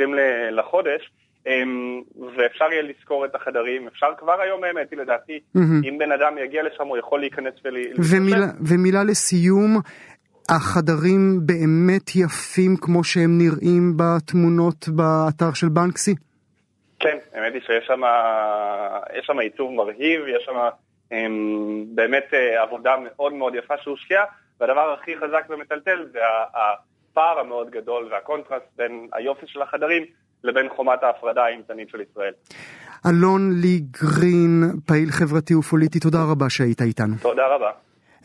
לחודש, 0.52 1.12
אמ, 1.48 2.02
ואפשר 2.38 2.66
יהיה 2.72 2.82
לזכור 2.82 3.26
את 3.26 3.36
החדרים. 3.36 3.88
אפשר 3.88 4.08
כבר 4.18 4.42
היום 4.42 4.64
האמת, 4.64 4.94
לדעתי, 4.94 5.40
mm-hmm. 5.58 5.90
אם 5.90 5.98
בן 5.98 6.12
אדם 6.12 6.38
יגיע 6.38 6.64
לשם, 6.64 6.88
הוא 6.88 6.98
יכול 6.98 7.20
להיכנס 7.20 7.54
ול... 7.66 7.78
ומילה, 8.12 8.46
ומילה 8.70 9.04
לסיום, 9.04 9.82
החדרים 10.50 11.40
באמת 11.46 12.16
יפים 12.16 12.76
כמו 12.82 13.04
שהם 13.04 13.38
נראים 13.38 13.94
בתמונות 13.98 14.90
באתר 14.90 15.54
של 15.54 15.70
בנקסי? 15.70 16.16
כן, 17.00 17.18
האמת 17.34 17.54
היא 17.54 17.62
שיש 17.62 17.92
שם 19.26 19.40
עיצוב 19.40 19.72
מרהיב, 19.72 20.22
יש 20.28 20.46
שם... 20.46 20.70
באמת 21.96 22.24
אה, 22.34 22.64
עבודה 22.64 22.96
מאוד 23.04 23.34
מאוד 23.34 23.56
יפה 23.56 23.74
שהושקעה, 23.84 24.24
והדבר 24.60 24.96
הכי 25.02 25.12
חזק 25.18 25.50
ומטלטל 25.50 26.06
זה 26.12 26.20
הפער 26.54 27.40
המאוד 27.40 27.70
גדול 27.70 28.10
והקונטרסט 28.12 28.66
בין 28.78 29.08
היופי 29.14 29.48
של 29.48 29.62
החדרים 29.62 30.06
לבין 30.44 30.70
חומת 30.76 31.04
ההפרדה 31.04 31.44
האימתנית 31.44 31.90
של 31.90 32.02
ישראל. 32.02 32.34
אלון 33.06 33.52
לי 33.62 33.80
גרין, 33.80 34.64
פעיל 34.86 35.10
חברתי 35.12 35.56
ופוליטי, 35.56 36.00
תודה 36.00 36.20
רבה 36.32 36.50
שהיית 36.50 36.82
איתנו. 36.82 37.16
תודה 37.22 37.48
רבה. 37.48 37.72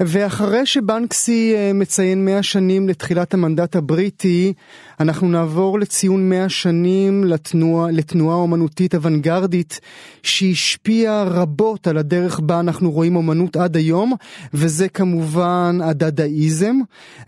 ואחרי 0.07 0.67
שבנקסי 0.67 1.55
אה, 1.57 1.73
מציין 1.73 2.25
100 2.25 2.43
שנים 2.43 2.89
לתחילת 2.89 3.35
המנדט 3.35 3.77
הבריטי, 3.77 4.53
אנחנו 5.01 5.29
נעבור 5.29 5.79
לציון 5.79 6.29
100 6.29 6.49
שנים 6.49 7.25
לתנועה, 7.25 7.91
לתנועה 7.91 8.37
אומנותית 8.37 8.95
אוונגרדית 8.95 9.81
שהשפיעה 10.23 11.25
רבות 11.25 11.87
על 11.87 11.99
הדרך 11.99 12.41
בה 12.41 12.61
אנחנו 12.61 12.91
רואים 12.91 13.17
אומנות 13.17 13.57
עד 13.57 13.77
היום, 13.77 14.13
וזה 14.55 14.89
כמובן 14.89 15.79
הדדאיזם. 15.83 16.77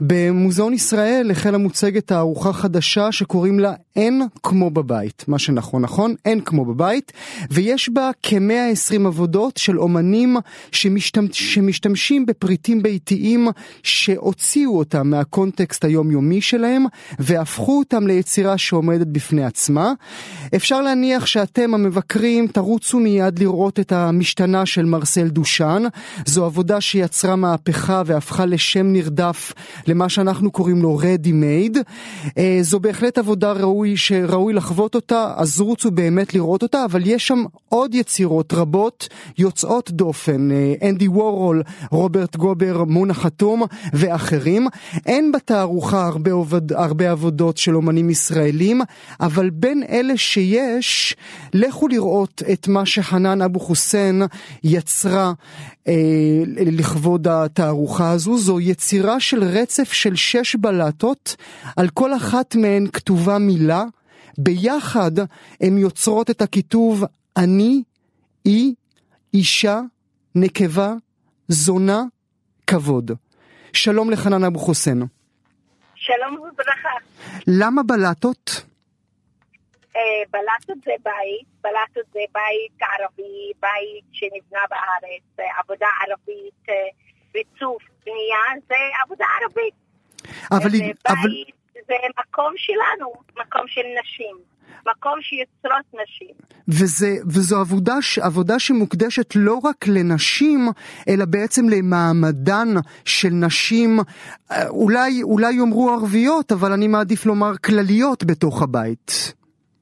במוזיאון 0.01 0.73
ישראל 0.73 1.31
החלה 1.31 1.59
מוצגת 1.59 2.07
תערוכה 2.07 2.53
חדשה 2.53 3.13
שקוראים 3.13 3.61
לה 3.61 3.73
אין 3.97 4.23
כמו 4.43 4.71
בבית, 4.71 5.25
מה 5.29 5.39
שנכון 5.39 5.83
נכון, 5.83 6.15
אין 6.25 6.41
כמו 6.41 6.65
בבית, 6.65 7.13
ויש 7.51 7.89
בה 7.89 8.11
כ-120 8.23 9.07
עבודות 9.07 9.57
של 9.57 9.81
אומנים 9.81 10.37
שמשתמש, 10.73 11.55
שמשתמשים 11.55 12.27
בפריטים 12.27 12.83
ביתיים 12.83 13.49
שהוציאו 13.83 14.79
אותם 14.79 15.11
מהקונטקסט 15.11 15.85
היומיומי 15.85 16.41
שלהם 16.41 16.85
והפכו 17.55 17.79
אותם 17.79 18.07
ליצירה 18.07 18.59
שעומדת 18.59 19.07
בפני 19.07 19.45
עצמה. 19.45 19.93
אפשר 20.57 20.83
להניח 20.83 21.27
שאתם 21.27 21.75
המבקרים 21.75 22.47
תרוצו 22.47 22.99
מיד 22.99 23.39
לראות 23.39 23.81
את 23.81 23.93
המשתנה 23.93 24.67
של 24.67 24.85
מרסל 24.85 25.29
דושן, 25.29 25.83
זו 26.27 26.45
עבודה 26.45 26.81
שיצרה 26.81 27.37
מהפכה 27.37 28.03
והפכה 28.07 28.47
לשם 28.47 28.87
נרדף 28.87 29.53
למה 29.87 30.09
שאנחנו 30.09 30.51
קוראים 30.51 30.83
לו 30.83 30.99
ready 31.01 31.29
made. 31.29 31.79
אה, 32.39 32.59
זו 32.63 32.81
בהחלט 32.81 33.19
עבודה 33.19 33.53
ראוי 33.53 33.63
ראוי, 33.63 33.97
שראוי 33.97 34.53
לחוות 34.53 34.95
אותה, 34.95 35.33
אז 35.37 35.61
רוצו 35.61 35.91
באמת 35.91 36.35
לראות 36.35 36.63
אותה, 36.63 36.85
אבל 36.85 37.03
יש 37.07 37.27
שם 37.27 37.45
עוד 37.69 37.95
יצירות 37.95 38.53
רבות 38.53 39.09
יוצאות 39.39 39.91
דופן, 39.91 40.51
אה, 40.51 40.89
אנדי 40.89 41.09
וורול, 41.09 41.63
רוברט 41.91 42.37
גובר, 42.37 42.85
מונה 42.85 43.15
חתום 43.15 43.63
ואחרים. 43.93 44.67
אין 45.07 45.33
בתערוכה 45.33 46.07
הרבה, 46.07 46.33
עובד, 46.33 46.73
הרבה 46.73 47.11
עבודות 47.11 47.44
של 47.57 47.77
אומנים 47.77 48.11
ישראלים, 48.11 48.81
אבל 49.21 49.51
בין 49.51 49.83
אלה 49.89 50.17
שיש, 50.17 51.17
לכו 51.55 51.89
לראות 51.89 52.43
את 52.53 52.69
מה 52.69 52.87
שחנן 52.87 53.43
אבו 53.43 53.61
חוסיין 53.61 54.23
יצרה 54.65 55.33
אה, 55.89 55.93
לכבוד 56.47 57.29
התערוכה 57.29 58.11
הזו. 58.11 58.39
זו 58.39 58.61
יצירה 58.61 59.21
של 59.21 59.45
רצף 59.45 59.93
של 59.93 60.17
שש 60.17 60.57
בלטות, 60.57 61.37
על 61.77 61.89
כל 61.89 62.17
אחת 62.17 62.57
מהן 62.57 62.87
כתובה 62.93 63.39
מילה. 63.39 63.85
ביחד 64.39 65.13
הן 65.61 65.79
יוצרות 65.79 66.31
את 66.31 66.43
הכיתוב 66.43 67.05
אני, 67.37 67.83
אי, 68.47 68.75
אישה, 69.35 69.81
נקבה, 70.35 70.95
זונה, 71.49 72.03
כבוד. 72.67 73.11
שלום 73.73 74.11
לחנן 74.11 74.45
אבו 74.45 74.59
חוסיין. 74.59 75.03
שלום 76.07 76.35
וברכה. 76.35 76.97
למה 77.47 77.83
בלטות? 77.83 78.51
אה, 79.97 80.23
בלטות 80.31 80.85
זה 80.85 80.93
בית, 81.05 81.47
בלטות 81.63 82.13
זה 82.13 82.21
בית 82.33 82.83
ערבי, 82.83 83.53
בית 83.61 84.05
שנבנה 84.13 84.61
בארץ, 84.71 85.23
אה, 85.41 85.61
עבודה 85.61 85.87
ערבית, 86.01 86.69
אה, 86.69 86.75
ריצוף, 87.35 87.83
בנייה, 88.07 88.61
זה 88.69 88.75
עבודה 89.05 89.25
ערבית. 89.41 89.75
אבל... 90.53 90.71
זה 90.71 90.85
אבל... 91.09 91.17
בית, 91.23 91.55
זה 91.87 91.95
מקום 92.21 92.53
שלנו, 92.57 93.13
מקום 93.37 93.69
של 93.69 93.87
נשים, 94.01 94.37
מקום 94.87 95.23
שיוצרות 95.23 95.87
נשים. 95.95 96.35
וזה, 96.69 97.13
וזו 97.27 97.57
עבודה, 97.61 97.95
עבודה 98.23 98.59
שמוקדשת 98.59 99.31
לא 99.35 99.59
רק 99.65 99.77
לנשים, 99.89 100.61
אלא 101.09 101.25
בעצם 101.25 101.69
למעמדן 101.69 102.69
של 103.05 103.29
נשים, 103.33 103.99
אה, 104.51 104.69
אולי, 104.69 105.23
אולי 105.23 105.53
יאמרו 105.53 105.91
ערביות, 105.91 106.53
אבל 106.53 106.73
אני 106.73 106.89
מעדיף 106.89 107.27
לומר 107.27 107.53
כלליות 107.65 108.25
בתוך 108.25 108.63
הבית. 108.63 109.35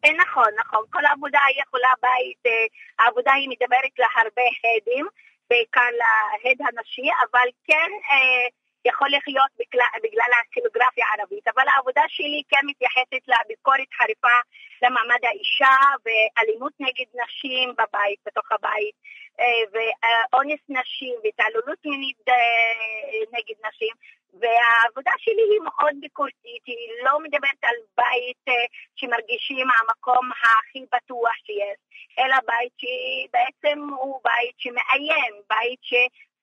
אה, 0.04 0.10
נכון, 0.22 0.50
נכון, 0.60 0.82
כל 0.90 1.06
עבודה 1.12 1.40
יכולה 1.62 1.92
בית, 2.02 2.42
אה, 2.46 2.66
העבודה 2.98 3.32
היא 3.32 3.48
מדברת 3.48 3.94
להרבה 3.98 4.46
הדים, 4.76 5.06
בעיקר 5.50 5.90
להד 6.00 6.60
הנשי, 6.66 7.08
אבל 7.24 7.48
כן 7.68 7.90
אה, 8.10 8.44
יכול 8.84 9.08
להיות 9.08 9.52
בגלל, 9.60 9.92
בגלל 10.04 10.30
הקילוגרפיה 10.40 11.04
הערבית, 11.08 11.48
אבל 11.54 11.66
העבודה 11.68 12.02
שלי 12.08 12.42
כן 12.50 12.64
מתייחסת 12.70 13.22
לביקורת 13.32 13.90
חריפה 13.98 14.36
למעמד 14.82 15.24
האישה 15.24 15.76
ואלימות 16.04 16.72
נגד 16.80 17.10
נשים 17.22 17.74
בבית, 17.78 18.18
בתוך 18.26 18.52
הבית, 18.52 18.94
אה, 19.40 19.62
ואונס 19.72 20.60
נשים 20.68 21.14
והתעללות 21.24 21.78
מינית 21.84 22.28
אה, 22.28 23.20
נגד 23.32 23.66
נשים, 23.68 23.94
והעבודה 24.40 25.12
שלי 25.18 25.42
היא 25.50 25.60
מאוד 25.64 25.94
ביקורתית, 26.00 26.62
היא 26.66 26.88
לא 27.04 27.20
מדברת 27.20 27.62
על 27.62 27.76
בית 27.96 28.48
אה, 28.48 28.64
שמרגישים 28.96 29.66
המקום 29.70 30.30
הכי 30.42 30.84
בטוח 30.92 31.34
שיש, 31.46 31.78
אלא 32.18 32.36
בית 32.46 32.72
שבעצם 32.82 33.78
הוא 33.98 34.20
בית 34.24 34.54
שמאיים, 34.58 35.34
בית 35.50 35.78
ש... 35.82 35.94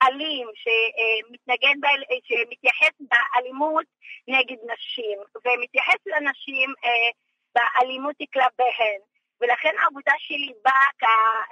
אלים, 0.04 0.48
שמתנגד, 0.56 1.76
שמתייחס 2.24 2.96
באלימות 3.00 3.86
נגד 4.28 4.58
נשים, 4.74 5.18
ומתייחס 5.46 6.02
לנשים 6.06 6.70
אה, 6.86 7.10
באלימות 7.56 8.16
כלפיהן. 8.34 9.02
ולכן 9.42 9.74
העבודה 9.82 10.12
שלי 10.18 10.52
באה 10.66 10.90
כ- 11.00 11.04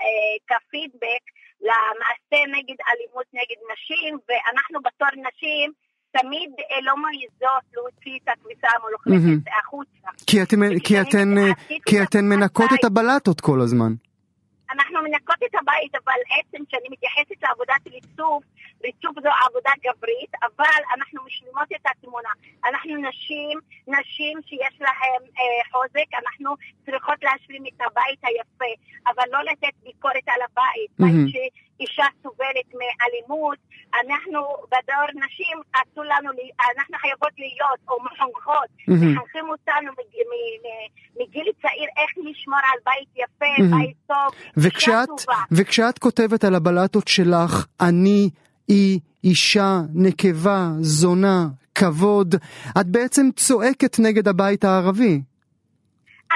אה, 0.03 0.35
כפידבק 0.49 1.23
למעשה 1.61 2.39
נגד 2.55 2.75
אלימות 2.89 3.27
נגד 3.33 3.59
נשים, 3.73 4.17
ואנחנו 4.27 4.79
בתור 4.81 5.07
נשים 5.27 5.71
תמיד 6.11 6.49
אה, 6.71 6.81
לא 6.81 6.97
מעיזות 6.97 7.63
להוציא 7.73 8.19
את 8.23 8.27
הכביסה 8.29 8.67
המלוכלכת 8.75 9.51
החוצה. 9.59 10.07
כי 10.27 10.43
אתן, 10.43 10.79
כי 10.85 11.01
אתן, 11.01 11.37
אה, 11.37 11.51
כי 11.85 11.95
אתן 12.03 12.25
מנקות 12.25 12.69
את 12.79 12.83
הבלטות 12.83 13.41
כל 13.41 13.61
הזמן. 13.61 13.91
אנחנו 14.71 14.97
מנקות 15.03 15.35
את 15.45 15.55
הבית, 15.61 15.95
אבל 15.95 16.19
עצם 16.39 16.63
שאני 16.69 16.87
מתייחסת 16.91 17.43
לעבודת 17.43 17.87
ריצוף, 17.87 18.43
ריצוף 18.87 19.15
זו 19.23 19.29
עבודה 19.45 19.73
גברית, 19.85 20.31
אבל 20.47 20.79
אנחנו 20.95 21.19
משלימות 21.27 21.69
את 21.75 21.85
התמונה. 21.91 22.29
אנחנו 22.67 22.93
נשים, 23.09 23.55
נשים 23.87 24.35
שיש 24.47 24.75
להן 24.85 25.21
אה, 25.39 25.59
חוזק, 25.71 26.09
אנחנו 26.21 26.49
צריכות 26.85 27.19
להשלים 27.25 27.63
את 27.69 27.79
הבית 27.87 28.19
היפה, 28.27 28.71
אבל 29.11 29.23
לא 29.31 29.39
לתת 29.51 29.73
ביקורת 29.83 30.27
על 30.33 30.41
הבית. 30.47 30.91
מהמם. 30.99 31.25
בית 31.25 31.33
שאישה 31.33 32.07
סובלת 32.23 32.69
מאלימות, 32.79 33.57
אנחנו 34.01 34.39
בדור 34.71 35.07
נשים, 35.25 35.57
אסור 35.73 36.03
לנו, 36.03 36.29
אנחנו 36.77 36.95
חייבות 37.03 37.33
להיות, 37.37 37.79
או 37.89 37.95
מחנכות, 38.03 38.69
מהמם. 38.87 39.15
מחנכים 39.15 39.49
אותנו 39.49 39.91
מג- 39.97 40.23
מ- 40.31 40.57
מ- 40.65 40.87
מגיל 41.21 41.47
צעיר 41.61 41.89
איך 41.97 42.11
לשמור 42.17 42.59
על 42.73 42.79
בית 42.85 43.09
יפה, 43.15 43.45
מהמם. 43.63 43.79
בית 43.85 43.97
טוב. 44.07 44.29
וכשאת, 44.57 44.87
אישה 44.93 45.25
טובה. 45.25 45.37
וכשאת 45.51 45.99
כותבת 45.99 46.43
על 46.43 46.55
הבלטות 46.55 47.07
שלך, 47.07 47.65
אני, 47.81 48.29
היא, 48.67 48.99
אישה, 49.23 49.71
נקבה, 49.93 50.67
זונה, 50.81 51.47
כבוד, 51.75 52.35
את 52.79 52.85
בעצם 52.87 53.29
צועקת 53.35 53.99
נגד 53.99 54.27
הבית 54.27 54.63
הערבי. 54.63 55.21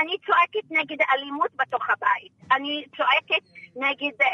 אני 0.02 0.16
צועקת 0.26 0.72
נגד 0.72 0.98
אלימות 1.14 1.52
בתוך 1.62 1.90
הבית. 1.90 2.32
אני 2.52 2.84
צועקת 2.98 3.44
נגד 3.76 4.16
אה, 4.22 4.30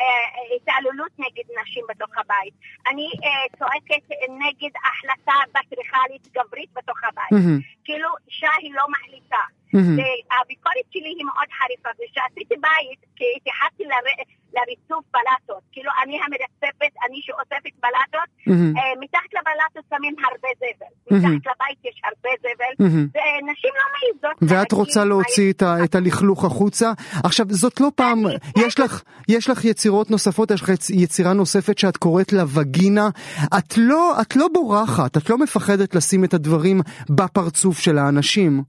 התעללות 0.56 1.12
נגד 1.20 1.48
נשים 1.62 1.84
בתוך 1.90 2.10
הבית. 2.18 2.54
אני 2.90 3.08
אה, 3.24 3.58
צועקת 3.60 4.04
נגד 4.30 4.74
החלטה 4.88 5.34
פטריכלית 5.54 6.28
גברית 6.38 6.70
בתוך 6.76 6.98
הבית. 7.04 7.32
מהמם. 7.32 7.60
כאילו, 7.86 8.10
אישה 8.28 8.50
היא 8.62 8.74
לא 8.74 8.84
מחליטה. 8.96 9.44
מהמם. 9.74 9.98
והביקורת 10.00 10.88
שלי 10.94 11.10
היא 11.18 11.26
מאוד 11.26 11.50
חריפה, 11.60 11.90
וכשעשיתי 12.00 12.56
בית, 12.62 13.00
כי 13.16 13.26
התייחסתי 13.38 13.84
לר- 13.84 14.24
לריצוף 14.54 15.06
בלטות. 15.14 15.64
כאילו, 15.72 15.92
אני 16.04 16.16
המרצפת, 16.24 16.94
אני 17.06 17.22
שאוספת 17.22 17.47
בלטות, 17.88 18.30
מהמם. 18.47 18.78
אה, 18.78 18.82
מתחת 19.00 19.30
לבלטות 19.34 19.84
שמים 19.89 20.15
הרבה 20.32 20.47
זבל. 20.58 21.17
מתחת 21.17 21.54
לבית 21.56 21.86
יש 21.86 22.02
הרבה 22.04 22.30
זבל. 22.39 22.86
ונשים 22.86 23.71
לא 23.76 23.86
מעיזות. 23.93 24.38
ואת 24.41 24.71
רוצה 24.71 25.06
להוציא 25.06 25.54
את, 25.84 25.95
הלכלוך 25.95 26.45
החוצה. 26.45 26.91
עכשיו, 27.23 27.45
זאת 27.50 27.82
לא 27.82 27.88
פעם, 27.95 28.23
יש 28.58 28.80
לך, 28.80 29.02
יש 29.30 29.50
לך 29.50 29.65
יצירות 29.65 30.12
נוספות, 30.12 30.52
יש 30.52 30.62
לך 30.62 30.69
יצ- 30.69 30.93
יצירה 30.93 31.34
נוספת 31.34 31.78
שאת 31.78 31.97
קוראת 31.97 32.34
לה 32.34 32.43
וגינה. 32.56 33.10
את 33.58 33.73
לא, 33.78 34.21
את 34.21 34.36
לא 34.36 34.47
בורחת, 34.54 35.17
את 35.17 35.30
לא 35.30 35.38
מפחדת 35.38 35.95
לשים 35.95 36.23
את 36.23 36.34
הדברים 36.34 36.80
בפרצוף 37.10 37.80
של 37.80 37.97
האנשים. 37.97 38.63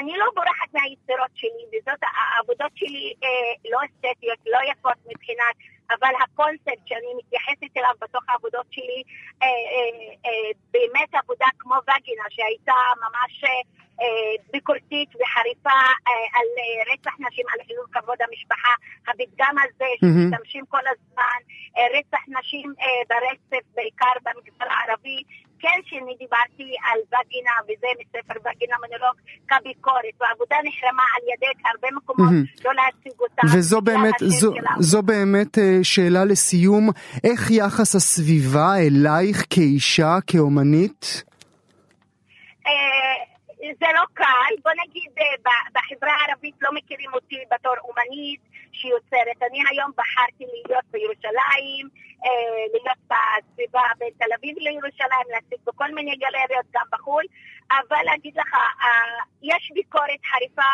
אני 0.00 0.12
לא 0.18 0.26
בורחת 0.34 0.70
מהיצירות 0.74 1.30
שלי, 1.34 1.64
וזאת 1.72 2.02
העבודות 2.02 2.72
שלי 2.74 3.04
אה, 3.24 3.28
לא 3.72 3.78
אסתטיות, 3.86 4.38
לא 4.52 4.58
יפות 4.72 4.98
מבחינת, 5.10 5.56
אבל 5.90 6.12
הקונספט 6.22 6.80
שאני 6.86 7.10
מתייחסת 7.18 7.76
אליו 7.76 7.94
בתוך 8.00 8.22
העבודות 8.28 8.66
שלי, 8.70 9.02
אה, 9.42 9.46
אה, 9.46 10.14
אה, 10.26 10.50
באמת 10.70 11.14
עבודה 11.14 11.46
כמו 11.58 11.74
וגינה, 11.74 12.24
שהייתה 12.30 12.80
ממש 13.00 13.44
אה, 13.44 13.50
אה, 14.00 14.34
ביקורתית 14.52 15.08
וחריפה 15.16 15.78
אה, 16.08 16.26
על 16.36 16.48
אה, 16.58 16.92
רצח 16.92 17.14
נשים, 17.18 17.46
על 17.52 17.60
חילול 17.66 17.86
כבוד 17.92 18.18
המשפחה, 18.28 18.74
הפתגם 19.08 19.54
הזה. 19.64 19.90
שמשתמשים 20.00 20.64
כל 20.68 20.86
הזמן, 20.92 21.38
אה, 21.76 21.86
רצח 21.98 22.24
נשים 22.28 22.74
אה, 22.80 22.86
ברצף, 23.08 23.66
בעיקר 23.74 24.12
במגזר 24.22 24.64
הערבי, 24.70 25.22
כן 25.60 25.80
שאני 25.84 26.14
דיברתי 26.18 26.74
על 26.84 26.98
וגינה, 27.08 27.50
וזה 27.64 27.86
מספר 28.00 28.40
וגינה 28.40 28.76
מונולוג 28.82 29.16
כביקורת, 29.48 30.14
והעבודה 30.20 30.56
נחרמה 30.64 31.02
על 31.16 31.22
ידי 31.34 31.46
הרבה 31.64 31.88
מקומות, 31.96 32.30
מהמם. 32.30 32.44
לא 32.64 32.72
להציג 32.74 33.20
אותה. 33.20 33.42
וזו 33.54 33.80
באמת, 33.80 34.14
זו. 34.20 34.52
זו 34.78 35.02
באמת 35.02 35.58
אה, 35.58 35.78
שאלה 35.82 36.24
לסיום, 36.24 36.90
איך 37.24 37.50
יחס 37.50 37.94
הסביבה 37.94 38.76
אלייך 38.78 39.44
כאישה, 39.50 40.16
כאומנית? 40.26 41.24
אה, 42.66 42.72
זה 43.80 43.86
לא 43.94 44.04
קל, 44.14 44.54
בוא 44.64 44.72
נגיד 44.82 45.10
אה, 45.18 45.50
בחברה 45.74 46.12
הערבית 46.20 46.54
לא 46.60 46.70
מכירים 46.74 47.10
אותי 47.14 47.36
בתור 47.52 47.74
אומנית 47.84 48.47
שיוצרת. 48.80 49.38
אני 49.48 49.58
היום 49.70 49.90
בחרתי 49.98 50.44
להיות 50.54 50.84
בירושלים, 50.90 51.84
אה, 52.24 52.64
להיות 52.72 53.00
בסביבה 53.10 53.82
בין 53.98 54.12
תל 54.18 54.32
אביב 54.38 54.56
לירושלים, 54.58 55.26
להציג 55.32 55.58
בכל 55.66 55.90
מיני 55.94 56.16
גלריות, 56.16 56.66
גם 56.74 56.86
בחו"ל, 56.92 57.24
אבל 57.72 58.02
להגיד 58.04 58.34
לך, 58.36 58.54
אה, 58.54 59.18
יש 59.42 59.70
ביקורת 59.74 60.22
חריפה 60.30 60.72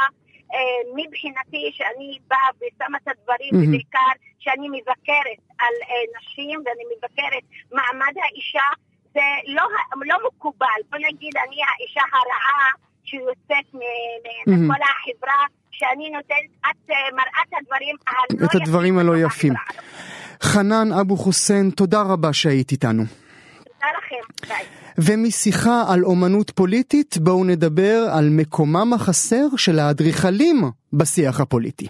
אה, 0.55 0.81
מבחינתי 0.97 1.71
שאני 1.73 2.19
באה 2.29 2.49
ושמה 2.57 2.99
את 3.03 3.09
הדברים. 3.09 3.53
ובעיקר 3.55 4.13
שאני 4.39 4.69
מבקרת 4.69 5.41
על 5.59 5.75
אה, 5.89 6.05
נשים 6.19 6.63
ואני 6.65 6.85
מבקרת 6.97 7.45
מעמד 7.73 8.15
האישה. 8.23 8.69
זה 9.15 9.21
לא, 9.47 9.63
לא 10.05 10.17
מקובל. 10.27 10.81
בוא 10.91 10.99
נגיד, 10.99 11.33
אני 11.37 11.57
האישה 11.69 12.01
הרעה 12.13 12.71
שיוצאת. 13.05 13.65
מכל 14.47 14.83
החברה, 14.83 15.47
שאני 15.79 16.11
נותנת, 16.11 16.51
את 16.61 16.91
אה, 16.91 16.97
מראה 17.13 17.43
את 17.49 17.53
הדברים 17.61 17.97
הלא 18.07 18.47
את 18.47 18.55
הדברים 18.55 18.99
הלא 18.99 19.17
יפים. 19.17 19.53
חנן 20.43 20.93
אבו 21.01 21.17
חוסיין, 21.17 21.71
תודה 21.71 22.03
רבה 22.03 22.33
שהיית 22.33 22.73
איתנו. 22.73 23.05
תודה 23.05 23.87
לכם, 23.99 24.49
ביי. 24.49 24.65
ומשיחה 24.99 25.85
על 25.89 26.05
אומנות 26.05 26.51
פוליטית, 26.51 27.19
בואו 27.19 27.45
נדבר 27.45 28.07
על 28.13 28.29
מקומם 28.31 28.93
החסר 28.95 29.47
של 29.57 29.79
האדריכלים 29.79 30.71
בשיח 30.93 31.41
הפוליטי. 31.41 31.89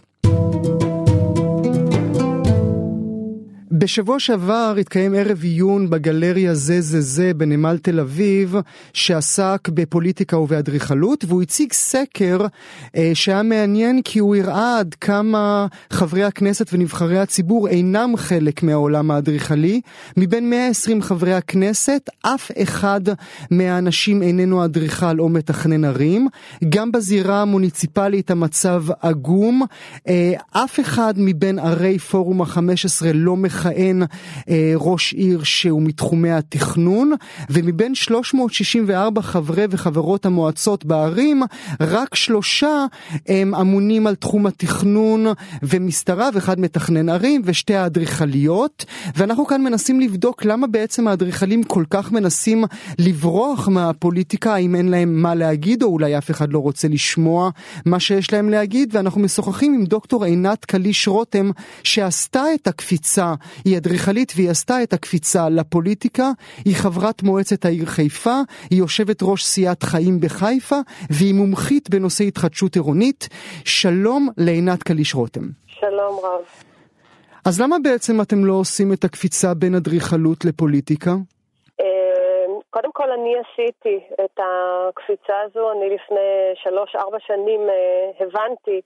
בשבוע 3.71 4.19
שעבר 4.19 4.75
התקיים 4.81 5.15
ערב 5.15 5.43
עיון 5.43 5.91
בגלריה 5.91 6.55
זה 6.55 6.81
זה 6.81 7.01
זה 7.01 7.35
בנמל 7.35 7.79
תל 7.83 8.01
אביב 8.01 8.57
שעסק 8.93 9.69
בפוליטיקה 9.69 10.39
ובאדריכלות 10.39 11.25
והוא 11.29 11.43
הציג 11.43 11.73
סקר 11.73 12.47
אה, 12.97 13.11
שהיה 13.15 13.43
מעניין 13.43 14.03
כי 14.03 14.19
הוא 14.19 14.37
הראה 14.37 14.79
עד 14.79 14.95
כמה 14.95 15.67
חברי 15.91 16.25
הכנסת 16.25 16.71
ונבחרי 16.73 17.19
הציבור 17.19 17.69
אינם 17.69 18.17
חלק 18.17 18.63
מהעולם 18.63 19.11
האדריכלי. 19.11 19.81
מבין 20.17 20.51
120 20.51 21.03
חברי 21.03 21.35
הכנסת 21.35 22.11
אף 22.23 22.51
אחד 22.63 23.01
מהאנשים 23.51 24.23
איננו 24.23 24.65
אדריכל 24.65 25.21
או 25.21 25.29
מתכנן 25.29 25.85
ערים. 25.85 26.29
גם 26.69 26.93
בזירה 26.93 27.43
המוניציפלית 27.43 28.31
המצב 28.31 28.85
עגום. 29.01 29.63
אה, 30.09 30.33
אף 30.51 30.81
אחד 30.81 31.15
מבין 31.17 31.59
ערי 31.59 31.99
פורום 31.99 32.43
ה-15 32.43 33.07
לא 33.15 33.37
מכהן 33.37 33.55
מכהן 33.65 34.03
אה, 34.49 34.73
ראש 34.77 35.13
עיר 35.13 35.43
שהוא 35.43 35.83
מתחומי 35.83 36.31
התכנון, 36.31 37.13
ומבין 37.51 37.95
364 37.95 39.23
חברי 39.23 39.65
וחברות 39.71 40.27
המועצות 40.27 40.85
בערים, 40.85 41.43
רק 41.81 42.15
שלושה 42.15 42.87
הם 43.29 43.55
אמונים 43.55 44.07
על 44.07 44.15
תחום 44.15 44.47
התכנון 44.47 45.27
ומסתריו, 45.63 46.33
אחד 46.37 46.61
מתכנן 46.61 47.09
ערים 47.09 47.43
ושתי 47.45 47.75
האדריכליות, 47.75 48.85
ואנחנו 49.17 49.47
כאן 49.47 49.63
מנסים 49.63 50.01
לבדוק 50.01 50.45
למה 50.45 50.67
בעצם 50.67 51.09
האדריכלים 51.09 51.63
כל 51.63 51.85
כך 51.91 52.13
מנסים 52.13 52.65
לברוח 52.99 53.69
מהפוליטיקה, 53.69 54.55
האם 54.55 54.75
אין 54.75 54.89
להם 54.89 55.23
מה 55.23 55.35
להגיד, 55.35 55.83
או 55.83 55.89
אולי 55.89 56.19
אף 56.19 56.31
אחד 56.31 56.53
לא 56.53 56.59
רוצה 56.59 56.89
לשמוע 56.89 57.51
מה 57.87 58.01
שיש 58.01 58.33
להם 58.33 58.49
להגיד, 58.49 58.97
ואנחנו 58.97 59.21
משוחחים 59.21 59.75
עם 59.75 59.85
דוקטור 59.85 60.25
עינת 60.25 60.65
קליש 60.65 61.09
רותם, 61.09 61.51
שעשתה 61.83 62.43
את 62.55 62.67
הקפיצה 62.67 63.35
היא 63.65 63.79
אדריכלית 63.79 64.33
והיא 64.37 64.51
עשתה 64.51 64.83
את 64.83 64.93
הקפיצה 64.93 65.49
לפוליטיקה, 65.49 66.31
היא 66.65 66.77
חברת 66.77 67.23
מועצת 67.23 67.65
העיר 67.65 67.87
חיפה, 67.87 68.37
היא 68.71 68.79
יושבת 68.79 69.19
ראש 69.23 69.45
סיעת 69.45 69.83
חיים 69.83 70.21
בחיפה, 70.21 70.77
והיא 71.11 71.35
מומחית 71.35 71.91
בנושא 71.91 72.25
התחדשות 72.25 72.75
עירונית. 72.75 73.29
שלום 73.65 74.29
לעינת 74.39 74.83
קליש 74.83 75.15
רותם. 75.15 75.45
שלום 75.67 76.21
רב. 76.25 76.45
אז 77.47 77.61
למה 77.63 77.77
בעצם 77.83 78.21
אתם 78.21 78.45
לא 78.45 78.53
עושים 78.53 78.93
את 78.93 79.05
הקפיצה 79.05 79.55
בין 79.55 79.75
אדריכלות 79.75 80.45
לפוליטיקה? 80.45 81.11
אה, 81.81 82.45
קודם 82.71 82.93
כל 82.93 83.11
אני 83.11 83.33
עשיתי 83.43 83.97
את 84.25 84.39
הקפיצה 84.45 85.35
הזו, 85.45 85.73
אני 85.73 85.95
לפני 85.95 86.31
שלוש-ארבע 86.55 87.19
שנים 87.21 87.61
אה, 87.61 88.25
הבנתי 88.25 88.81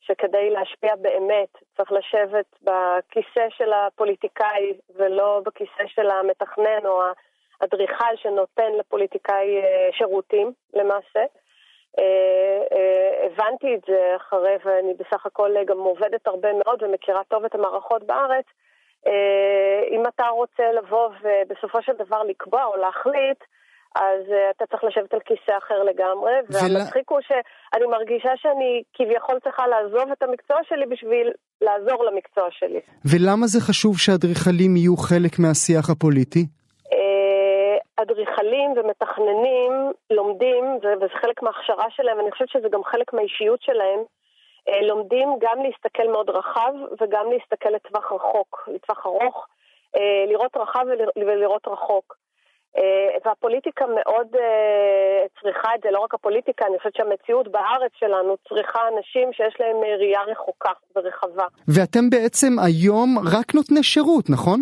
שכדי 0.00 0.50
להשפיע 0.50 0.96
באמת 0.96 1.48
צריך 1.76 1.92
לשבת 1.92 2.46
בכיסא 2.62 3.46
של 3.50 3.72
הפוליטיקאי 3.72 4.72
ולא 4.96 5.42
בכיסא 5.44 5.86
של 5.86 6.10
המתכנן 6.10 6.86
או 6.86 7.02
האדריכל 7.60 8.16
שנותן 8.16 8.72
לפוליטיקאי 8.78 9.58
אה, 9.58 9.88
שירותים 9.92 10.52
למעשה. 10.74 11.24
אה, 11.98 12.62
אה, 12.72 13.26
הבנתי 13.26 13.74
את 13.74 13.80
זה 13.88 14.16
אחרי, 14.16 14.56
ואני 14.64 14.94
בסך 14.94 15.26
הכל 15.26 15.64
גם 15.64 15.78
עובדת 15.78 16.26
הרבה 16.26 16.48
מאוד 16.52 16.82
ומכירה 16.82 17.24
טוב 17.28 17.44
את 17.44 17.54
המערכות 17.54 18.02
בארץ. 18.02 18.44
אם 19.90 20.06
אתה 20.06 20.28
רוצה 20.28 20.72
לבוא 20.72 21.08
ובסופו 21.22 21.82
של 21.82 21.92
דבר 21.92 22.22
לקבוע 22.22 22.64
או 22.64 22.76
להחליט, 22.76 23.44
אז 23.94 24.22
uh, 24.28 24.50
אתה 24.56 24.66
צריך 24.66 24.84
לשבת 24.84 25.14
על 25.14 25.20
כיסא 25.20 25.58
אחר 25.58 25.82
לגמרי, 25.82 26.32
והמצחיק 26.50 27.10
הוא 27.10 27.20
שאני 27.20 27.86
מרגישה 27.86 28.32
שאני 28.36 28.82
כביכול 28.94 29.38
צריכה 29.44 29.66
לעזוב 29.66 30.10
את 30.12 30.22
המקצוע 30.22 30.56
שלי 30.68 30.86
בשביל 30.86 31.32
לעזור 31.60 32.04
למקצוע 32.04 32.48
שלי. 32.50 32.80
ולמה 33.04 33.46
זה 33.46 33.60
חשוב 33.60 33.98
שאדריכלים 33.98 34.76
יהיו 34.76 34.96
חלק 34.96 35.38
מהשיח 35.38 35.90
הפוליטי? 35.90 36.46
אה, 36.92 38.02
אדריכלים 38.02 38.70
ומתכננים 38.76 39.72
לומדים, 40.10 40.64
וזה 40.76 41.14
חלק 41.20 41.42
מההכשרה 41.42 41.86
שלהם, 41.90 42.18
ואני 42.18 42.30
חושבת 42.30 42.48
שזה 42.48 42.68
גם 42.68 42.84
חלק 42.84 43.12
מהאישיות 43.12 43.62
שלהם, 43.62 44.00
אה, 44.68 44.82
לומדים 44.86 45.28
גם 45.40 45.62
להסתכל 45.62 46.08
מאוד 46.12 46.30
רחב 46.30 46.72
וגם 47.00 47.26
להסתכל 47.32 47.68
לטווח 47.68 48.12
רחוק, 48.12 48.68
לטווח 48.74 49.06
ארוך, 49.06 49.46
לראות 50.28 50.56
רחב 50.56 50.84
ולראות 51.16 51.68
רחוק. 51.68 52.16
אה, 52.76 53.18
והפוליטיקה 53.24 53.84
מאוד 53.86 54.26
אה, 54.34 55.26
צריכה 55.42 55.74
את 55.74 55.80
זה, 55.82 55.90
לא 55.90 55.98
רק 55.98 56.14
הפוליטיקה, 56.14 56.66
אני 56.66 56.78
חושבת 56.78 56.94
שהמציאות 56.94 57.48
בארץ 57.48 57.92
שלנו 57.94 58.36
צריכה 58.48 58.80
אנשים 58.88 59.32
שיש 59.32 59.54
להם 59.60 59.76
אה, 59.84 59.96
ראייה 59.96 60.22
רחוקה 60.22 60.72
ורחבה. 60.96 61.46
ואתם 61.68 62.10
בעצם 62.10 62.52
היום 62.66 63.18
רק 63.18 63.54
נותני 63.54 63.82
שירות, 63.82 64.30
נכון? 64.30 64.60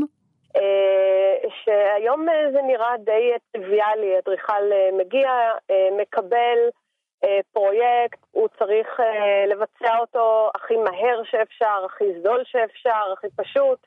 שהיום 1.65 2.27
זה 2.53 2.59
נראה 2.63 2.97
די 3.05 3.33
טריוויאלי, 3.53 4.19
אדריכל 4.19 4.63
מגיע, 4.99 5.31
מקבל 6.01 6.59
פרויקט, 7.53 8.19
הוא 8.31 8.49
צריך 8.59 8.89
לבצע 9.49 9.99
אותו 10.01 10.51
הכי 10.55 10.77
מהר 10.77 11.23
שאפשר, 11.25 11.85
הכי 11.87 12.05
זול 12.23 12.43
שאפשר, 12.45 13.13
הכי 13.13 13.27
פשוט. 13.37 13.79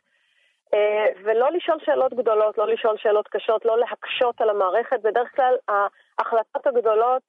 אה, 0.74 1.06
ולא 1.24 1.52
לשאול 1.52 1.78
שאלות 1.86 2.14
גדולות, 2.14 2.58
לא 2.58 2.68
לשאול 2.68 2.98
שאלות 2.98 3.28
קשות, 3.28 3.66
לא 3.66 3.80
להקשות 3.80 4.42
על 4.42 4.50
המערכת. 4.50 5.02
בדרך 5.02 5.36
כלל 5.36 5.56
ההחלטות 5.68 6.68
הגדולות 6.68 7.22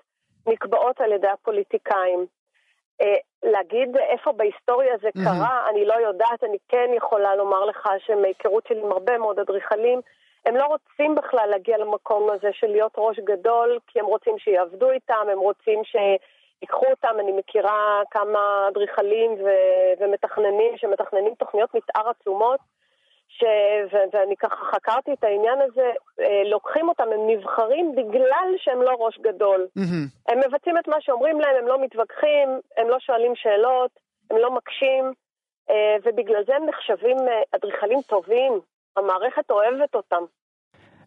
נקבעות 0.46 1.00
על 1.00 1.12
ידי 1.12 1.28
הפוליטיקאים. 1.28 2.26
אה, 3.00 3.16
להגיד 3.42 3.96
איפה 3.96 4.32
בהיסטוריה 4.32 4.94
זה 5.02 5.08
קרה, 5.24 5.68
אני 5.70 5.84
לא 5.84 5.94
יודעת, 5.94 6.44
אני 6.44 6.58
כן 6.68 6.90
יכולה 6.96 7.36
לומר 7.36 7.64
לך 7.64 7.88
שמהיכרות 7.98 8.66
שלי 8.66 8.80
עם 8.80 8.92
הרבה 8.92 9.18
מאוד 9.18 9.38
אדריכלים, 9.38 10.00
הם 10.46 10.56
לא 10.56 10.64
רוצים 10.64 11.14
בכלל 11.14 11.48
להגיע 11.50 11.78
למקום 11.78 12.30
הזה 12.30 12.48
של 12.52 12.66
להיות 12.66 12.92
ראש 12.98 13.18
גדול, 13.18 13.78
כי 13.86 14.00
הם 14.00 14.06
רוצים 14.06 14.38
שיעבדו 14.38 14.90
איתם, 14.90 15.26
הם 15.32 15.38
רוצים 15.38 15.82
שיקחו 15.84 16.86
אותם. 16.90 17.16
אני 17.20 17.32
מכירה 17.32 18.02
כמה 18.10 18.68
אדריכלים 18.68 19.32
ו- 19.32 19.92
ומתכננים 20.00 20.76
שמתכננים 20.76 21.34
תוכניות 21.34 21.74
מתאר 21.74 22.08
עצומות, 22.08 22.60
ש... 23.38 23.44
ו- 23.92 24.16
ואני 24.16 24.36
ככה 24.36 24.56
חקרתי 24.56 25.12
את 25.12 25.24
העניין 25.24 25.58
הזה, 25.60 25.90
אה, 26.20 26.42
לוקחים 26.50 26.88
אותם, 26.88 27.08
הם 27.12 27.26
נבחרים 27.26 27.94
בגלל 27.94 28.48
שהם 28.56 28.82
לא 28.82 28.96
ראש 28.98 29.18
גדול. 29.18 29.66
Mm-hmm. 29.78 30.32
הם 30.32 30.38
מבצעים 30.38 30.78
את 30.78 30.88
מה 30.88 30.96
שאומרים 31.00 31.40
להם, 31.40 31.56
הם 31.56 31.66
לא 31.66 31.82
מתווכחים, 31.82 32.48
הם 32.76 32.88
לא 32.88 32.96
שואלים 33.00 33.32
שאלות, 33.34 33.90
הם 34.30 34.36
לא 34.36 34.50
מקשים, 34.50 35.12
אה, 35.70 35.96
ובגלל 36.04 36.44
זה 36.46 36.56
הם 36.56 36.66
נחשבים 36.66 37.16
אה, 37.28 37.42
אדריכלים 37.54 38.02
טובים. 38.02 38.60
המערכת 38.96 39.50
אוהבת 39.50 39.94
אותם. 39.94 40.24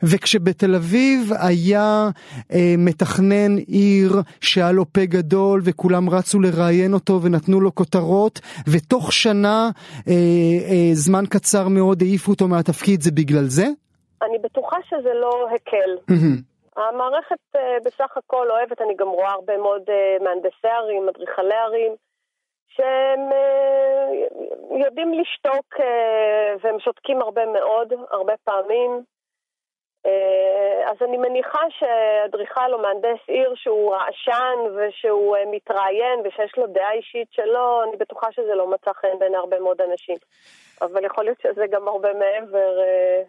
וכשבתל 0.03 0.75
אביב 0.75 1.19
היה 1.47 2.10
אה, 2.53 2.75
מתכנן 2.77 3.58
עיר 3.67 4.12
שהיה 4.41 4.71
לו 4.71 4.86
פה 4.93 5.05
גדול 5.05 5.62
וכולם 5.63 6.10
רצו 6.10 6.39
לראיין 6.39 6.93
אותו 6.93 7.21
ונתנו 7.23 7.62
לו 7.62 7.75
כותרות 7.75 8.39
ותוך 8.73 9.13
שנה, 9.13 9.69
אה, 10.08 10.13
אה, 10.69 10.89
זמן 10.93 11.23
קצר 11.29 11.67
מאוד 11.67 12.01
העיפו 12.01 12.31
אותו 12.31 12.47
מהתפקיד, 12.47 13.01
זה 13.01 13.12
בגלל 13.12 13.45
זה? 13.45 13.65
אני 14.21 14.38
בטוחה 14.39 14.77
שזה 14.89 15.13
לא 15.13 15.47
הקל. 15.55 16.13
המערכת 16.77 17.55
אה, 17.55 17.77
בסך 17.86 18.17
הכל 18.17 18.51
אוהבת, 18.51 18.81
אני 18.81 18.95
גם 18.95 19.08
רואה 19.08 19.31
הרבה 19.31 19.58
מאוד 19.58 19.81
אה, 19.89 20.17
מהנדסי 20.23 20.67
ערים, 20.67 21.10
אדריכלי 21.10 21.55
ערים, 21.55 21.95
שהם 22.67 23.31
אה, 23.31 24.08
יודעים 24.86 25.13
לשתוק 25.13 25.65
אה, 25.79 26.55
והם 26.62 26.79
שותקים 26.79 27.21
הרבה 27.21 27.45
מאוד, 27.45 27.93
הרבה 28.12 28.34
פעמים. 28.43 29.14
אה, 30.05 30.91
אז 30.91 30.97
אני 31.01 31.17
מניחה 31.17 31.59
שאדריכל 31.69 32.73
או 32.73 32.79
מהנדס 32.81 33.21
עיר 33.27 33.53
שהוא 33.55 33.93
רעשן 33.95 34.57
ושהוא 34.75 35.35
אה, 35.35 35.43
מתראיין 35.51 36.19
ושיש 36.23 36.57
לו 36.57 36.67
דעה 36.67 36.91
אישית 36.93 37.27
שלו, 37.31 37.83
אני 37.83 37.97
בטוחה 37.97 38.27
שזה 38.31 38.55
לא 38.55 38.71
מצא 38.71 38.91
חן 38.93 39.19
בין 39.19 39.35
הרבה 39.35 39.59
מאוד 39.59 39.81
אנשים. 39.81 40.17
אבל 40.81 41.05
יכול 41.05 41.23
להיות 41.23 41.41
שזה 41.41 41.65
גם 41.71 41.87
הרבה 41.87 42.09
מעבר. 42.13 42.79
אה, 42.79 43.21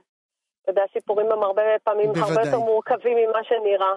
אתה 0.62 0.72
יודע, 0.72 0.82
סיפורים 0.92 1.32
הם 1.32 1.42
הרבה 1.42 1.62
פעמים 1.84 2.12
בוודאי. 2.12 2.28
הרבה 2.28 2.42
יותר 2.42 2.58
מורכבים 2.58 3.16
ממה 3.16 3.40
שנראה. 3.44 3.92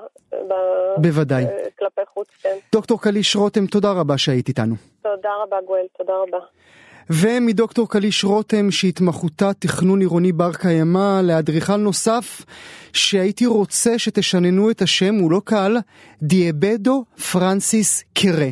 בוודאי. 0.98 1.44
כלפי 1.80 2.02
חוץ, 2.14 2.28
כן. 2.28 2.58
דוקטור 2.72 3.02
קליש 3.02 3.36
רותם, 3.36 3.66
תודה 3.66 3.88
רבה 4.00 4.18
שהיית 4.18 4.48
איתנו. 4.48 4.76
תודה 5.02 5.30
רבה, 5.44 5.62
גואל, 5.62 5.86
תודה 5.98 6.14
רבה. 6.18 6.40
ומדוקטור 7.10 7.90
קליש 7.90 8.24
רותם 8.24 8.72
שהתמחותה 8.72 9.54
תכנון 9.54 10.00
עירוני 10.00 10.32
בר 10.32 10.54
קיימא 10.54 11.22
לאדריכל 11.22 11.76
נוסף 11.76 12.46
שהייתי 12.94 13.46
רוצה 13.46 14.00
שתשננו 14.00 14.72
את 14.72 14.82
השם, 14.82 15.16
הוא 15.16 15.32
לא 15.32 15.42
קל, 15.46 15.78
דיאבדו 16.22 17.06
פרנסיס 17.32 18.04
קרה. 18.14 18.50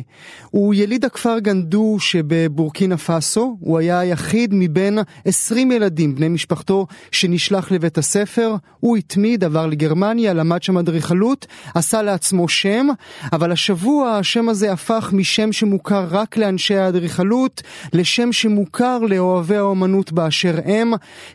הוא 0.50 0.74
יליד 0.74 1.04
הכפר 1.04 1.38
גנדו 1.38 1.96
שבבורקינה 2.00 2.96
פאסו, 2.96 3.56
הוא 3.60 3.78
היה 3.78 3.98
היחיד 3.98 4.50
מבין 4.52 4.98
20 5.24 5.72
ילדים, 5.72 6.14
בני 6.14 6.28
משפחתו, 6.28 6.86
שנשלח 7.12 7.70
לבית 7.70 7.98
הספר. 7.98 8.54
הוא 8.80 8.96
התמיד, 8.96 9.44
עבר 9.44 9.66
לגרמניה, 9.66 10.32
למד 10.32 10.62
שם 10.62 10.78
אדריכלות, 10.78 11.46
עשה 11.74 12.02
לעצמו 12.02 12.48
שם, 12.48 12.86
אבל 13.32 13.52
השבוע 13.52 14.10
השם 14.10 14.48
הזה 14.48 14.72
הפך 14.72 15.10
משם 15.12 15.52
שמוכר 15.52 16.06
רק 16.10 16.36
לאנשי 16.36 16.76
האדריכלות, 16.76 17.62
לשם 17.92 18.32
שמוכר 18.32 18.98
לאוהבי 18.98 19.56
האומנות 19.56 20.12
באשר 20.12 20.58
הם, 20.64 20.92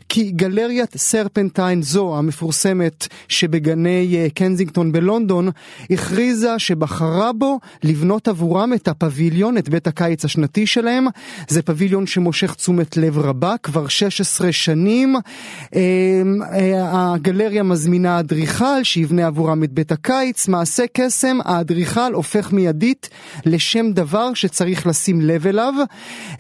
כי 0.10 0.32
גלריית 0.32 0.98
סרפנטיין 0.98 1.82
זו, 1.82 2.18
המפורסמת 2.18 2.93
שבגני 3.28 4.18
אה, 4.18 4.28
קנזינגטון 4.30 4.92
בלונדון, 4.92 5.50
הכריזה 5.90 6.60
שבחרה 6.60 7.34
בו 7.34 7.60
לבנות 7.84 8.28
עבורם 8.28 8.74
את 8.74 8.88
הפביליון, 8.88 9.58
את 9.58 9.70
בית 9.70 9.88
הקיץ 9.88 10.26
השנתי 10.26 10.68
שלהם. 10.68 11.06
זה 11.48 11.62
פביליון 11.62 12.08
שמושך 12.08 12.54
תשומת 12.54 12.98
לב 12.98 13.18
רבה, 13.18 13.56
כבר 13.64 13.88
16 13.88 14.52
שנים. 14.52 15.16
אמ, 15.76 15.80
אה, 16.52 17.14
הגלריה 17.14 17.64
מזמינה 17.64 18.20
אדריכל 18.20 18.84
שיבנה 18.84 19.28
עבורם 19.28 19.64
את 19.64 19.72
בית 19.72 19.92
הקיץ, 19.92 20.48
מעשה 20.48 20.84
קסם, 20.94 21.38
האדריכל 21.46 22.14
הופך 22.14 22.54
מיידית 22.54 23.10
לשם 23.46 23.92
דבר 23.92 24.34
שצריך 24.34 24.88
לשים 24.88 25.22
לב 25.22 25.48
אליו. 25.48 25.74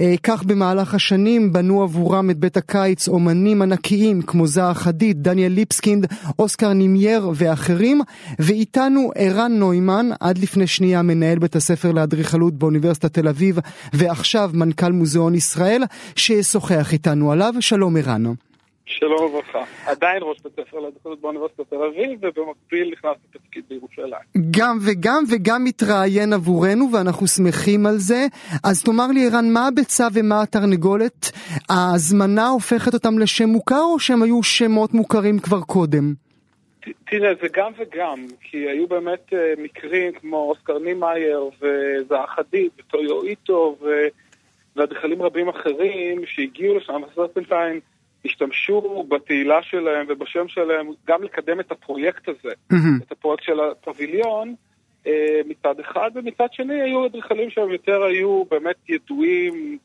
אה, 0.01 0.13
כך 0.23 0.43
במהלך 0.43 0.95
השנים 0.95 1.53
בנו 1.53 1.83
עבורם 1.83 2.29
את 2.29 2.37
בית 2.37 2.57
הקיץ 2.57 3.07
אומנים 3.07 3.61
ענקיים 3.61 4.21
כמו 4.21 4.47
זאהה 4.47 4.73
חדיד, 4.73 5.23
דניאל 5.23 5.51
ליבסקינד, 5.51 6.07
אוסקר 6.43 6.73
נימייר 6.73 7.29
ואחרים, 7.35 8.01
ואיתנו 8.39 9.11
ערן 9.15 9.51
נוימן, 9.51 10.09
עד 10.19 10.37
לפני 10.37 10.67
שנייה 10.67 11.01
מנהל 11.01 11.39
בית 11.39 11.55
הספר 11.55 11.91
לאדריכלות 11.91 12.53
באוניברסיטת 12.53 13.13
תל 13.13 13.27
אביב, 13.27 13.57
ועכשיו 13.93 14.49
מנכ"ל 14.53 14.91
מוזיאון 14.91 15.35
ישראל, 15.35 15.83
שישוחח 16.15 16.93
איתנו 16.93 17.31
עליו. 17.31 17.53
שלום 17.59 17.97
ערן. 17.97 18.23
שלום 18.85 19.21
וברכה. 19.21 19.63
עדיין 19.85 20.19
ראש 20.21 20.37
בית 20.43 20.53
ספר 20.53 20.79
לאדריכלות 20.79 21.21
באוניברסיטת 21.21 21.69
תל 21.69 21.75
אביב, 21.75 22.19
ובמקביל 22.21 22.91
נכנס 22.91 23.15
לתפקיד 23.29 23.63
בירושלים. 23.69 24.51
גם 24.51 24.77
וגם, 24.81 25.23
וגם 25.29 25.63
מתראיין 25.63 26.33
עבורנו, 26.33 26.89
ואנחנו 26.93 27.27
שמחים 27.27 27.85
על 27.85 27.97
זה. 27.97 28.27
אז 28.63 28.83
תאמר 28.83 29.07
לי, 29.07 29.27
ערן, 29.27 29.49
מה 29.53 29.67
הביצה 29.67 30.07
ומה 30.13 30.41
התרנגולת? 30.41 31.31
ההזמנה 31.69 32.47
הופכת 32.47 32.93
אותם 32.93 33.19
לשם 33.19 33.49
מוכר, 33.49 33.81
או 33.93 33.99
שהם 33.99 34.23
היו 34.23 34.43
שמות 34.43 34.93
מוכרים 34.93 35.39
כבר 35.39 35.61
קודם? 35.61 36.22
תראה, 37.05 37.33
זה 37.41 37.47
גם 37.53 37.71
וגם, 37.77 38.25
כי 38.41 38.57
היו 38.57 38.87
באמת 38.87 39.33
uh, 39.33 39.61
מקרים 39.61 40.11
כמו 40.13 40.37
אוסקר 40.37 40.79
נימאייר 40.79 41.49
וזעה 41.61 42.27
חדיד 42.27 42.69
וטויו 42.79 43.23
איטו 43.23 43.77
ואדריכלים 44.75 45.21
רבים 45.21 45.49
אחרים 45.49 46.25
שהגיעו 46.25 46.77
לשם, 46.77 47.01
וסרפנטיין 47.11 47.79
השתמשו 48.25 49.05
בתהילה 49.09 49.63
שלהם 49.63 50.05
ובשם 50.09 50.47
שלהם 50.47 50.87
גם 51.07 51.23
לקדם 51.23 51.59
את 51.59 51.71
הפרויקט 51.71 52.29
הזה, 52.29 52.53
את 53.03 53.11
הפרויקט 53.11 53.43
של 53.43 53.59
הפביליון 53.59 54.55
uh, 55.03 55.09
מצד 55.45 55.79
אחד, 55.79 56.11
ומצד 56.15 56.47
שני 56.51 56.81
היו 56.81 57.05
אדריכלים 57.05 57.49
שהם 57.49 57.71
יותר 57.71 58.03
היו 58.03 58.43
באמת 58.45 58.89
ידועים 58.89 59.77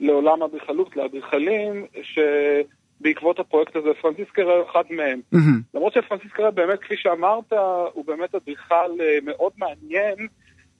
לעולם 0.00 0.42
האדריכלות, 0.42 0.96
לאדריכלים, 0.96 1.86
ש... 2.02 2.18
בעקבות 3.04 3.38
הפרויקט 3.38 3.76
הזה. 3.76 3.88
פרנסיס 4.00 4.30
קרר 4.32 4.62
אחד 4.70 4.82
מהם. 4.90 5.20
Mm-hmm. 5.34 5.74
למרות 5.74 5.92
שפרנסיס 5.92 6.32
קרר 6.32 6.50
באמת, 6.50 6.80
כפי 6.80 6.96
שאמרת, 6.96 7.52
הוא 7.92 8.04
באמת 8.04 8.34
אדריכל 8.34 9.00
אה, 9.00 9.18
מאוד 9.24 9.52
מעניין, 9.56 10.28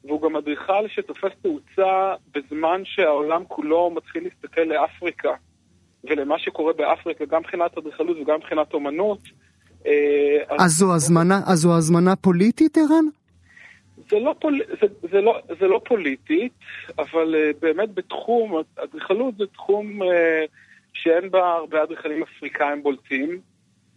והוא 0.04 0.22
גם 0.22 0.36
אדריכל 0.36 0.88
שתופס 0.88 1.32
תאוצה 1.42 2.14
בזמן 2.34 2.82
שהעולם 2.84 3.42
כולו 3.48 3.90
מתחיל 3.90 4.24
להסתכל 4.24 4.60
לאפריקה 4.60 5.32
ולמה 6.04 6.38
שקורה 6.38 6.72
באפריקה, 6.72 7.24
גם 7.24 7.40
מבחינת 7.40 7.78
אדריכלות 7.78 8.16
וגם 8.20 8.36
מבחינת 8.36 8.74
אומנות. 8.74 9.18
אה, 9.86 10.54
אז 10.58 10.70
זו 10.70 10.94
הזמנה, 10.94 11.40
אז 11.46 11.58
זו 11.58 11.76
הזמנה 11.76 12.16
פוליטית, 12.16 12.78
ערן? 12.78 13.04
זה 14.10 14.18
לא, 14.18 14.34
פול... 14.40 14.60
זה, 14.80 14.86
זה, 15.10 15.20
לא, 15.20 15.40
זה 15.60 15.66
לא 15.66 15.80
פוליטית, 15.84 16.52
אבל 16.98 17.34
uh, 17.34 17.56
באמת 17.60 17.94
בתחום, 17.94 18.62
אדריכלות 18.76 19.36
זה 19.36 19.44
תחום 19.46 20.02
uh, 20.02 20.06
שאין 21.04 21.30
בה 21.30 21.52
הרבה 21.52 21.82
אדריכלים 21.82 22.22
אפריקאים 22.22 22.82
בולטים, 22.82 23.40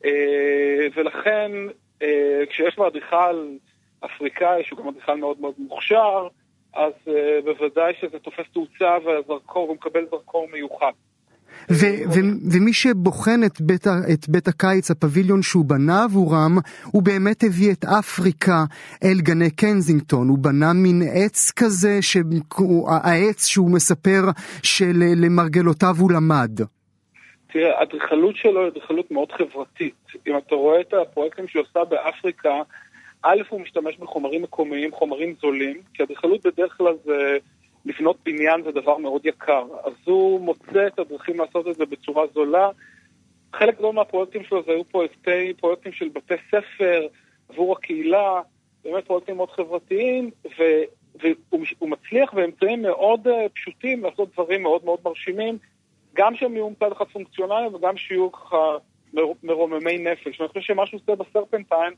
אה, 0.06 0.88
ולכן 0.96 1.52
אה, 2.02 2.44
כשיש 2.50 2.78
בה 2.78 2.88
אדריכל 2.88 3.48
אפריקאי 4.06 4.64
שהוא 4.64 4.80
גם 4.80 4.88
אדריכל 4.88 5.18
מאוד 5.18 5.42
מאוד 5.42 5.54
מוכשר, 5.58 6.28
אז 6.74 6.94
אה, 7.08 7.40
בוודאי 7.46 7.94
שזה 8.02 8.20
תופס 8.20 8.46
תאוצה 8.54 8.98
והזרקור, 9.06 9.68
הוא 9.68 9.76
מקבל 9.76 10.06
זרקור 10.12 10.48
מיוחד. 10.54 10.92
ו- 11.72 12.04
ו- 12.14 12.52
ומי 12.52 12.74
שבוחן 12.74 13.44
את 13.46 13.62
בית, 13.62 13.88
את 14.14 14.30
בית 14.30 14.48
הקיץ, 14.48 14.92
הפביליון 14.92 15.42
שהוא 15.42 15.66
בנה 15.66 16.04
עבורם, 16.04 16.58
הוא 16.86 17.04
באמת 17.04 17.44
הביא 17.44 17.72
את 17.72 17.86
אפריקה 17.86 18.64
אל 19.04 19.22
גני 19.22 19.52
קנזינגטון. 19.52 20.30
הוא 20.30 20.38
בנה 20.38 20.74
מין 20.74 21.02
עץ 21.14 21.52
כזה, 21.56 22.00
העץ 22.88 23.46
שהוא 23.46 23.72
מספר 23.72 24.22
שלמרגלותיו 24.64 25.96
הוא 26.00 26.12
למד. 26.12 26.60
תראה, 27.48 27.80
האדריכלות 27.80 28.36
שלו 28.36 28.62
היא 28.62 28.68
אדריכלות 28.68 29.12
מאוד 29.12 29.32
חברתית. 29.32 30.06
אם 30.28 30.38
אתה 30.38 30.56
רואה 30.56 30.82
את 30.82 30.94
הפרויקטים 30.94 31.48
שהוא 31.48 31.64
עושה 31.70 31.84
באפריקה, 31.84 32.62
א', 33.24 33.42
הוא 33.50 33.62
משתמש 33.62 33.98
בחומרים 33.98 34.42
מקומיים, 34.42 34.92
חומרים 34.92 35.36
זולים, 35.42 35.82
כי 35.94 36.04
אדריכלות 36.04 36.46
בדרך 36.46 36.78
כלל 36.78 36.94
זה... 37.06 37.38
לבנות 37.88 38.18
בניין 38.26 38.64
זה 38.64 38.72
דבר 38.72 38.98
מאוד 38.98 39.26
יקר. 39.26 39.66
אז 39.84 39.94
הוא 40.06 40.42
מוצא 40.42 40.88
את 40.88 41.00
הדרכים 41.00 41.40
לעשות 41.40 41.68
את 41.68 41.76
זה 41.76 41.86
בצורה 41.86 42.24
זולה. 42.34 42.70
חלק 43.54 43.78
גדול 43.78 43.96
מהפרויקטים 43.96 44.44
שלו 44.44 44.64
זה 44.64 44.72
היו 44.72 44.84
פרויקטי, 44.84 45.54
פרויקטים 45.54 45.92
של 45.92 46.10
בתי 46.10 46.34
ספר 46.48 47.08
עבור 47.50 47.74
הקהילה, 47.74 48.42
באמת 48.84 49.06
פרויקטים 49.06 49.38
מאוד 49.38 49.50
חברתיים, 49.52 50.32
ו, 50.46 50.64
והוא 51.20 51.90
מצליח 51.90 52.34
באמצעים 52.34 52.82
מאוד 52.82 53.28
אה, 53.28 53.50
פשוטים 53.54 54.04
לעשות 54.04 54.34
דברים 54.34 54.64
מאוד 54.64 54.86
מאוד 54.86 55.00
מרשימים. 55.06 55.58
גם 56.18 56.36
שהם 56.36 56.54
יהיו 56.54 56.70
מצד 56.70 56.92
אחד 56.92 57.06
פונקציונליים 57.14 57.76
וגם 57.76 57.98
שיהיו 57.98 58.32
ככה 58.32 58.58
מרוממי 59.44 59.98
נפש. 59.98 60.40
ואני 60.40 60.50
חושב 60.50 60.62
שמה 60.62 60.86
שהוא 60.88 61.00
עושה 61.02 61.24
בסרפנטיין, 61.24 61.94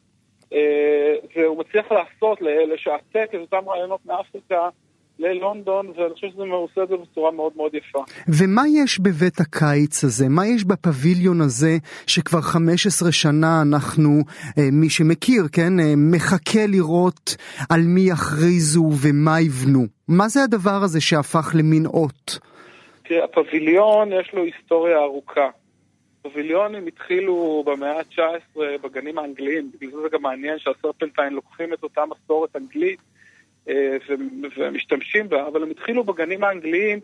אה, 0.54 1.16
והוא 1.36 1.58
מצליח 1.58 1.86
לעשות, 1.92 2.42
לשעתק 2.74 3.30
את 3.36 3.40
אותם 3.40 3.70
רעיונות 3.70 4.06
מאפריקה 4.06 4.70
ללונדון, 5.20 5.88
ואני 5.88 6.14
חושב 6.14 6.28
שזה 6.28 6.44
עושה 6.44 6.84
את 6.84 6.88
זה 6.88 6.96
בצורה 6.98 7.32
מאוד 7.32 7.52
מאוד 7.56 7.72
יפה. 7.76 8.04
ומה 8.28 8.62
יש 8.68 9.00
בבית 9.00 9.40
הקיץ 9.40 10.04
הזה? 10.04 10.30
מה 10.30 10.48
יש 10.48 10.64
בפביליון 10.64 11.42
הזה, 11.42 11.78
שכבר 12.08 12.42
15 12.42 13.12
שנה 13.12 13.62
אנחנו, 13.62 14.10
אה, 14.58 14.64
מי 14.72 14.90
שמכיר, 14.90 15.44
כן, 15.52 15.80
אה, 15.80 15.94
מחכה 15.98 16.68
לראות 16.68 17.36
על 17.70 17.82
מי 17.82 18.02
יכריזו 18.02 18.90
ומה 19.02 19.42
יבנו? 19.42 19.86
מה 20.08 20.28
זה 20.28 20.44
הדבר 20.44 20.84
הזה 20.84 21.02
שהפך 21.02 21.52
למין 21.56 21.86
אות? 21.86 22.49
תראה, 23.10 23.24
הפביליון 23.24 24.14
יש 24.14 24.34
לו 24.34 24.44
היסטוריה 24.44 24.98
ארוכה. 24.98 25.50
פביליונים 26.22 26.88
התחילו 26.88 27.64
במאה 27.66 28.00
ה-19 28.00 28.60
בגנים 28.82 29.18
האנגליים, 29.18 29.72
בגלל 29.80 29.92
זה 29.92 30.02
זה 30.02 30.10
גם 30.12 30.22
מעניין 30.22 30.60
שהסרפנטיין 30.60 31.34
לוקחים 31.34 31.74
את 31.74 31.84
אותה 31.84 32.02
מסורת 32.06 32.56
אנגלית 32.56 33.00
אה, 33.70 33.98
ומשתמשים 34.58 35.30
בה, 35.30 35.48
אבל 35.48 35.64
הם 35.64 35.70
התחילו 35.70 36.04
בגנים 36.04 36.44
האנגליים 36.44 37.00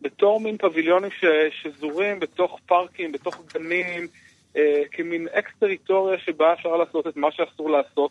בתור 0.00 0.40
מין 0.40 0.56
פביליונים 0.56 1.10
שזורים 1.50 2.20
בתוך 2.20 2.60
פארקים, 2.66 3.12
בתוך 3.12 3.42
גנים, 3.54 4.06
אה, 4.56 4.82
כמין 4.90 5.28
אקס-טריטוריה 5.32 6.18
שבה 6.18 6.52
אפשר 6.52 6.76
לעשות 6.76 7.06
את 7.06 7.16
מה 7.16 7.32
שאסור 7.32 7.70
לעשות 7.70 8.10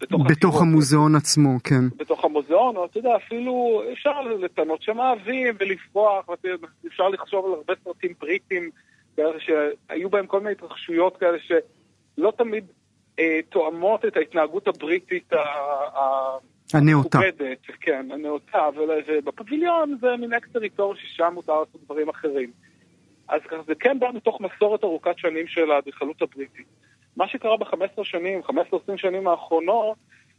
בתוך, 0.00 0.22
בתוך 0.30 0.62
המוזיאון 0.62 1.14
עצמו, 1.14 1.50
כן. 1.64 1.88
בתוך 1.96 2.24
המוזיאון, 2.24 2.76
או 2.76 2.84
אתה 2.84 2.98
יודע, 2.98 3.16
אפילו 3.16 3.82
אפשר 3.92 4.20
לתנות 4.20 4.82
שם 4.82 4.98
אהבים 4.98 5.54
ולפרוח, 5.60 6.28
אפשר 6.86 7.08
לחשוב 7.08 7.46
על 7.46 7.52
הרבה 7.52 7.72
סרטים 7.84 8.14
בריטים 8.20 8.70
שהיו 9.16 10.10
בהם 10.10 10.26
כל 10.26 10.40
מיני 10.40 10.52
התרחשויות 10.52 11.16
כאלה 11.16 11.38
שלא 11.38 12.32
תמיד 12.36 12.64
אה, 13.18 13.40
תואמות 13.48 14.04
את 14.04 14.16
ההתנהגות 14.16 14.68
הבריטית 14.68 15.32
הנאותה. 16.74 17.18
כן, 17.80 18.06
הנאותה, 18.10 18.68
ובפביליון 19.08 19.98
זה 20.00 20.06
מין 20.18 20.32
אקס-טריטור 20.32 20.94
ששם 20.94 21.30
מותר 21.34 21.60
לעשות 21.60 21.84
דברים 21.84 22.08
אחרים. 22.08 22.50
אז 23.28 23.40
זה 23.66 23.74
כן 23.74 23.98
בא 23.98 24.06
מתוך 24.14 24.40
מסורת 24.40 24.84
ארוכת 24.84 25.18
שנים 25.18 25.46
של 25.46 25.70
האדריכלות 25.70 26.22
הבריטית. 26.22 26.66
מה 27.16 27.28
שקרה 27.28 27.56
ב-15 27.56 28.04
שנים, 28.04 28.40
15-20 28.40 28.52
שנים 28.96 29.28
האחרונות, 29.28 29.96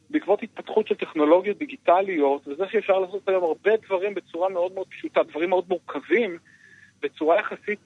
בעקבות 0.10 0.43
התפתחות 0.43 0.88
של 0.88 0.95
טכנולוגיות 0.95 1.57
דיגיטליות, 1.57 2.47
וזה 2.47 2.63
שאפשר 2.71 2.99
לעשות 2.99 3.29
היום 3.29 3.43
הרבה 3.43 3.71
דברים 3.86 4.13
בצורה 4.13 4.49
מאוד 4.49 4.73
מאוד 4.73 4.88
פשוטה, 4.88 5.23
דברים 5.23 5.49
מאוד 5.49 5.65
מורכבים, 5.69 6.38
בצורה 7.01 7.39
יחסית 7.39 7.79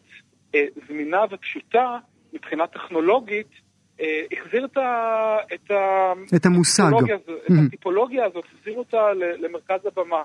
אה, 0.56 0.66
זמינה 0.88 1.22
ופשוטה 1.32 1.98
מבחינה 2.34 2.68
טכנולוגית, 2.68 3.48
אה, 4.02 4.22
החזיר 4.32 4.66
את, 4.66 4.78
ה, 4.78 5.38
את, 5.54 5.72
ה, 5.72 6.14
את 6.36 6.46
המושג. 6.46 6.84
הזו- 6.94 7.38
את 7.46 7.50
Mhm. 7.50 7.68
הטיפולוגיה 7.68 8.26
הזאת, 8.26 8.44
החזיר 8.58 8.78
אותה 8.78 9.14
למרכז 9.14 9.86
הבמה. 9.86 10.24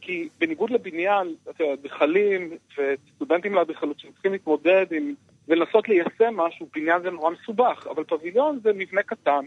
כי 0.00 0.28
בניגוד 0.38 0.70
לבניין, 0.70 1.34
אדריכלים 1.74 2.50
וסטודנטים 2.78 3.54
לאדריכלות 3.54 3.98
שצריכים 3.98 4.32
להתמודד 4.32 4.86
עם 4.92 5.14
ולנסות 5.48 5.88
ליישם 5.88 6.36
משהו, 6.36 6.68
בניין 6.74 7.02
זה 7.02 7.10
נורא 7.10 7.30
מסובך, 7.30 7.86
אבל 7.90 8.04
פביליון 8.04 8.60
זה 8.62 8.70
מבנה 8.74 9.02
קטן, 9.02 9.44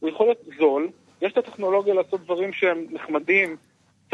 הוא 0.00 0.10
יכול 0.10 0.26
להיות 0.26 0.38
זול, 0.58 0.88
יש 1.22 1.32
את 1.32 1.38
הטכנולוגיה 1.38 1.94
לעשות 1.94 2.20
דברים 2.20 2.52
שהם 2.52 2.86
נחמדים, 2.90 3.56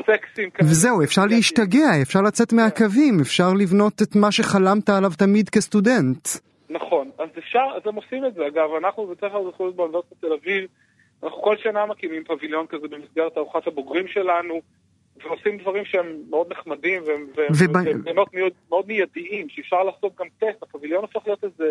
סקסיים 0.00 0.50
כאלה. 0.50 0.68
וזהו, 0.70 1.02
אפשר 1.02 1.22
להשתגע, 1.26 2.02
אפשר 2.02 2.20
לצאת 2.20 2.52
מהקווים, 2.52 3.20
אפשר 3.20 3.52
לבנות 3.58 4.02
את 4.02 4.16
מה 4.16 4.32
שחלמת 4.32 4.90
עליו 4.90 5.10
תמיד 5.18 5.48
כסטודנט. 5.48 6.28
נכון, 6.70 7.10
אז 7.18 7.28
אפשר, 7.38 7.66
אז 7.76 7.82
הם 7.84 7.94
עושים 7.94 8.24
את 8.26 8.34
זה. 8.34 8.46
אגב, 8.46 8.68
אנחנו 8.78 9.06
בבית 9.06 9.18
ספר 9.18 9.38
לאדריכלות 9.38 9.76
באוניברסיטת 9.76 10.20
תל 10.20 10.32
אביב, 10.32 10.64
אנחנו 11.22 11.42
כל 11.42 11.56
שנה 11.56 11.86
מקימים 11.86 12.24
פביליון 12.24 12.66
כזה 12.66 12.88
במסגרת 12.88 13.38
ארוחת 13.38 13.66
הבוגרים 13.66 14.08
שלנו, 14.08 14.60
ועושים 15.24 15.58
דברים 15.58 15.84
שהם 15.84 16.22
מאוד 16.30 16.52
נחמדים 16.52 17.02
והם 17.06 17.26
והם- 17.36 17.52
וב- 17.52 17.76
והם 18.06 18.14
מאוד, 18.14 18.28
מאוד, 18.32 18.52
מאוד 18.68 18.86
מיידיים, 18.86 19.48
שאפשר 19.48 19.82
לעשות 19.82 20.12
גם 20.18 20.26
טסט. 20.38 20.62
הפביליון 20.62 21.02
הופך 21.02 21.26
להיות 21.26 21.44
איזה 21.44 21.70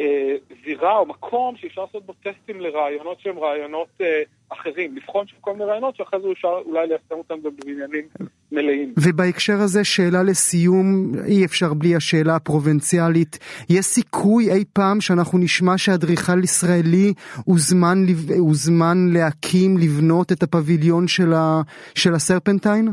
אה, 0.00 0.34
זירה 0.64 0.98
או 0.98 1.06
מקום 1.06 1.56
שאפשר 1.56 1.80
לעשות 1.80 2.06
בו 2.06 2.12
טסטים 2.12 2.60
לרעיונות 2.60 3.20
שהם 3.20 3.38
רעיונות 3.38 3.88
אה, 4.00 4.22
אחרים, 4.48 4.96
לבחון 4.96 5.26
שם 5.26 5.36
כל 5.40 5.52
מיני 5.52 5.64
רעיונות 5.64 5.96
שאחרי 5.96 6.20
זה 6.20 6.28
אפשר 6.32 6.48
אולי 6.66 6.86
ליישם 6.88 7.14
אותם 7.14 7.34
גם 7.44 7.50
בבניינים 7.56 8.04
מלאים. 8.52 8.94
ובהקשר 9.04 9.52
הזה, 9.52 9.84
שאלה 9.84 10.22
לסיום, 10.22 11.12
אי 11.26 11.44
אפשר 11.44 11.74
בלי 11.74 11.96
השאלה 11.96 12.36
הפרובינציאלית. 12.36 13.38
יש 13.70 13.84
סיכוי 13.84 14.52
אי 14.52 14.64
פעם 14.72 15.00
שאנחנו 15.00 15.38
נשמע 15.38 15.78
שאדריכל 15.78 16.44
ישראלי 16.44 17.12
הוזמן, 17.44 17.98
הוזמן 18.38 18.96
להקים, 19.12 19.78
לבנות 19.78 20.32
את 20.32 20.42
הפביליון 20.42 21.08
של, 21.08 21.32
ה, 21.32 21.60
של 21.94 22.14
הסרפנטיין? 22.14 22.88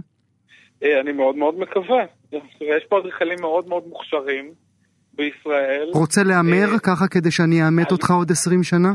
אה, 0.84 1.00
אני 1.00 1.12
מאוד 1.12 1.36
מאוד 1.36 1.60
מקווה. 1.60 2.04
יש 2.62 2.84
פה 2.90 3.00
אדריכלים 3.00 3.38
מאוד 3.42 3.68
מאוד 3.68 3.84
מוכשרים 3.88 4.65
בישראל. 5.16 5.90
רוצה 5.94 6.24
להמר 6.24 6.74
אה, 6.74 6.80
ככה 6.80 7.08
כדי 7.08 7.32
שאני 7.32 7.68
אאמת 7.68 7.92
אותך 7.92 8.12
עוד 8.12 8.32
20 8.32 8.64
שנה? 8.64 8.94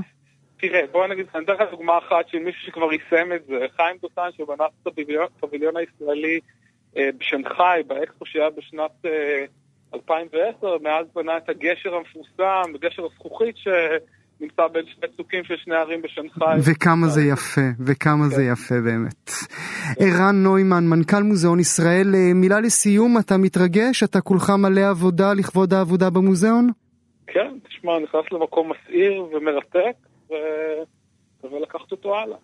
תראה, 0.61 0.80
בוא 0.92 1.06
נגיד, 1.06 1.26
אני 1.35 1.44
אתן 1.44 1.52
לך 1.52 1.70
דוגמה 1.70 1.98
אחת 1.98 2.28
של 2.28 2.38
מישהו 2.38 2.62
שכבר 2.66 2.92
יישם 2.92 3.33
את 3.37 3.46
זה. 3.46 3.66
חיים 3.76 3.96
דותן, 4.02 4.28
שבנה 4.37 4.64
את 4.83 4.87
הפביליון, 5.42 5.76
הישראלי 5.76 6.40
אה, 6.96 7.09
בשנגחאי, 7.18 7.83
באקספו 7.87 8.26
שהיה 8.26 8.50
בשנת 8.50 8.90
אה, 9.04 9.44
2010, 9.94 10.78
מאז 10.83 11.06
בנה 11.14 11.37
את 11.37 11.48
הגשר 11.48 11.94
המפורסם, 11.94 12.72
גשר 12.80 13.04
הזכוכית 13.04 13.56
שנמצא 14.40 14.62
בין 14.72 14.83
שני 14.87 15.09
צוקים 15.16 15.44
של 15.44 15.55
שני 15.64 15.74
ערים 15.74 16.03
בשנגחאי. 16.03 16.59
וכמה 16.64 17.07
זה 17.07 17.22
יפה, 17.22 17.61
וכמה 17.87 18.29
זה 18.29 18.42
יפה 18.44 18.74
באמת. 18.85 19.31
ערן 19.98 20.42
נוימן, 20.42 20.85
מנכ"ל 20.85 21.22
מוזיאון 21.22 21.61
ישראל, 21.61 22.14
אה, 22.14 22.35
מילה 22.35 22.61
לסיום, 22.61 23.18
אתה 23.18 23.37
מתרגש? 23.37 24.03
אתה 24.03 24.20
כולך 24.20 24.50
מלא 24.50 24.90
עבודה 24.90 25.33
לכבוד 25.33 25.74
העבודה 25.74 26.11
במוזיאון? 26.11 26.70
כן, 27.26 27.50
תשמע, 27.68 27.92
נכנס 27.98 28.33
למקום 28.33 28.72
מסעיר 28.72 29.22
ומרתק, 29.22 29.96
ושווה 30.26 31.61
לקחת 31.61 31.92
אותו 31.92 32.16
הלאה. 32.16 32.37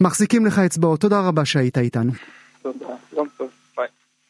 מחזיקים 0.00 0.46
לך 0.46 0.58
אצבעות, 0.58 1.00
תודה 1.00 1.28
רבה 1.28 1.44
שהיית 1.44 1.78
איתנו. 1.78 2.12
תודה, 2.62 2.86
יום 3.16 3.28
טוב. 3.36 3.55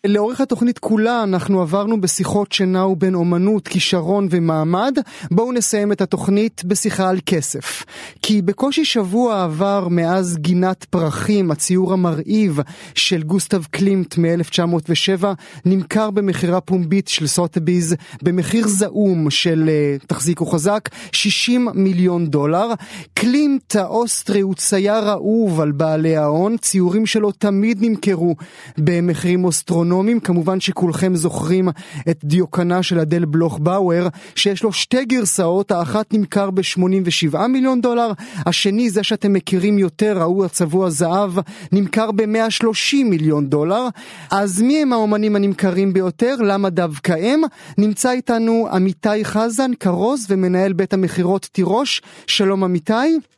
לאורך 0.08 0.40
התוכנית 0.40 0.78
כולה 0.78 1.22
אנחנו 1.22 1.60
עברנו 1.60 2.00
בשיחות 2.00 2.52
שנעו 2.52 2.96
בין 2.96 3.14
אומנות, 3.14 3.68
כישרון 3.68 4.28
ומעמד. 4.30 4.98
בואו 5.30 5.52
נסיים 5.52 5.92
את 5.92 6.00
התוכנית 6.00 6.64
בשיחה 6.64 7.08
על 7.08 7.18
כסף. 7.26 7.84
כי 8.22 8.42
בקושי 8.42 8.84
שבוע 8.84 9.44
עבר 9.44 9.88
מאז 9.90 10.36
גינת 10.36 10.84
פרחים, 10.84 11.50
הציור 11.50 11.92
המרהיב 11.92 12.60
של 12.94 13.22
גוסטב 13.22 13.64
קלימט 13.64 14.18
מ-1907, 14.18 15.24
נמכר 15.64 16.10
במכירה 16.10 16.60
פומבית 16.60 17.08
של 17.08 17.26
סותביז 17.26 17.96
במחיר 18.22 18.68
זעום 18.68 19.30
של, 19.30 19.68
אה, 19.68 19.96
תחזיקו 20.06 20.46
חזק, 20.46 20.88
60 21.12 21.68
מיליון 21.74 22.26
דולר. 22.26 22.68
קלימט 23.14 23.76
האוסטרי 23.76 24.40
הוא 24.40 24.54
צייר 24.54 25.10
אהוב 25.10 25.60
על 25.60 25.72
בעלי 25.72 26.16
ההון, 26.16 26.56
ציורים 26.56 27.06
שלו 27.06 27.32
תמיד 27.32 27.78
נמכרו 27.80 28.36
במחירים 28.78 29.44
אסטרונומיים. 29.44 29.95
כמובן 30.20 30.60
שכולכם 30.60 31.14
זוכרים 31.14 31.68
את 32.10 32.20
דיוקנה 32.24 32.82
של 32.82 32.98
אדל 32.98 33.24
בלוך 33.24 33.58
באואר, 33.58 34.08
שיש 34.34 34.62
לו 34.62 34.72
שתי 34.72 35.04
גרסאות, 35.04 35.70
האחת 35.70 36.14
נמכר 36.14 36.50
ב-87 36.50 37.46
מיליון 37.46 37.80
דולר, 37.80 38.12
השני, 38.46 38.90
זה 38.90 39.02
שאתם 39.02 39.32
מכירים 39.32 39.78
יותר, 39.78 40.20
ההוא 40.20 40.44
הצבוע 40.44 40.90
זהב, 40.90 41.30
נמכר 41.72 42.12
ב-130 42.12 42.96
מיליון 43.04 43.46
דולר. 43.46 43.88
אז 44.30 44.62
מי 44.62 44.82
הם 44.82 44.92
האומנים 44.92 45.36
הנמכרים 45.36 45.92
ביותר? 45.92 46.36
למה 46.36 46.70
דווקא 46.70 47.12
הם? 47.12 47.42
נמצא 47.78 48.10
איתנו 48.10 48.68
עמיתי 48.72 49.24
חזן, 49.24 49.70
כרוז 49.80 50.26
ומנהל 50.28 50.72
בית 50.72 50.94
המכירות 50.94 51.48
תירוש. 51.52 52.02
שלום 52.26 52.64
עמיתי. 52.64 53.35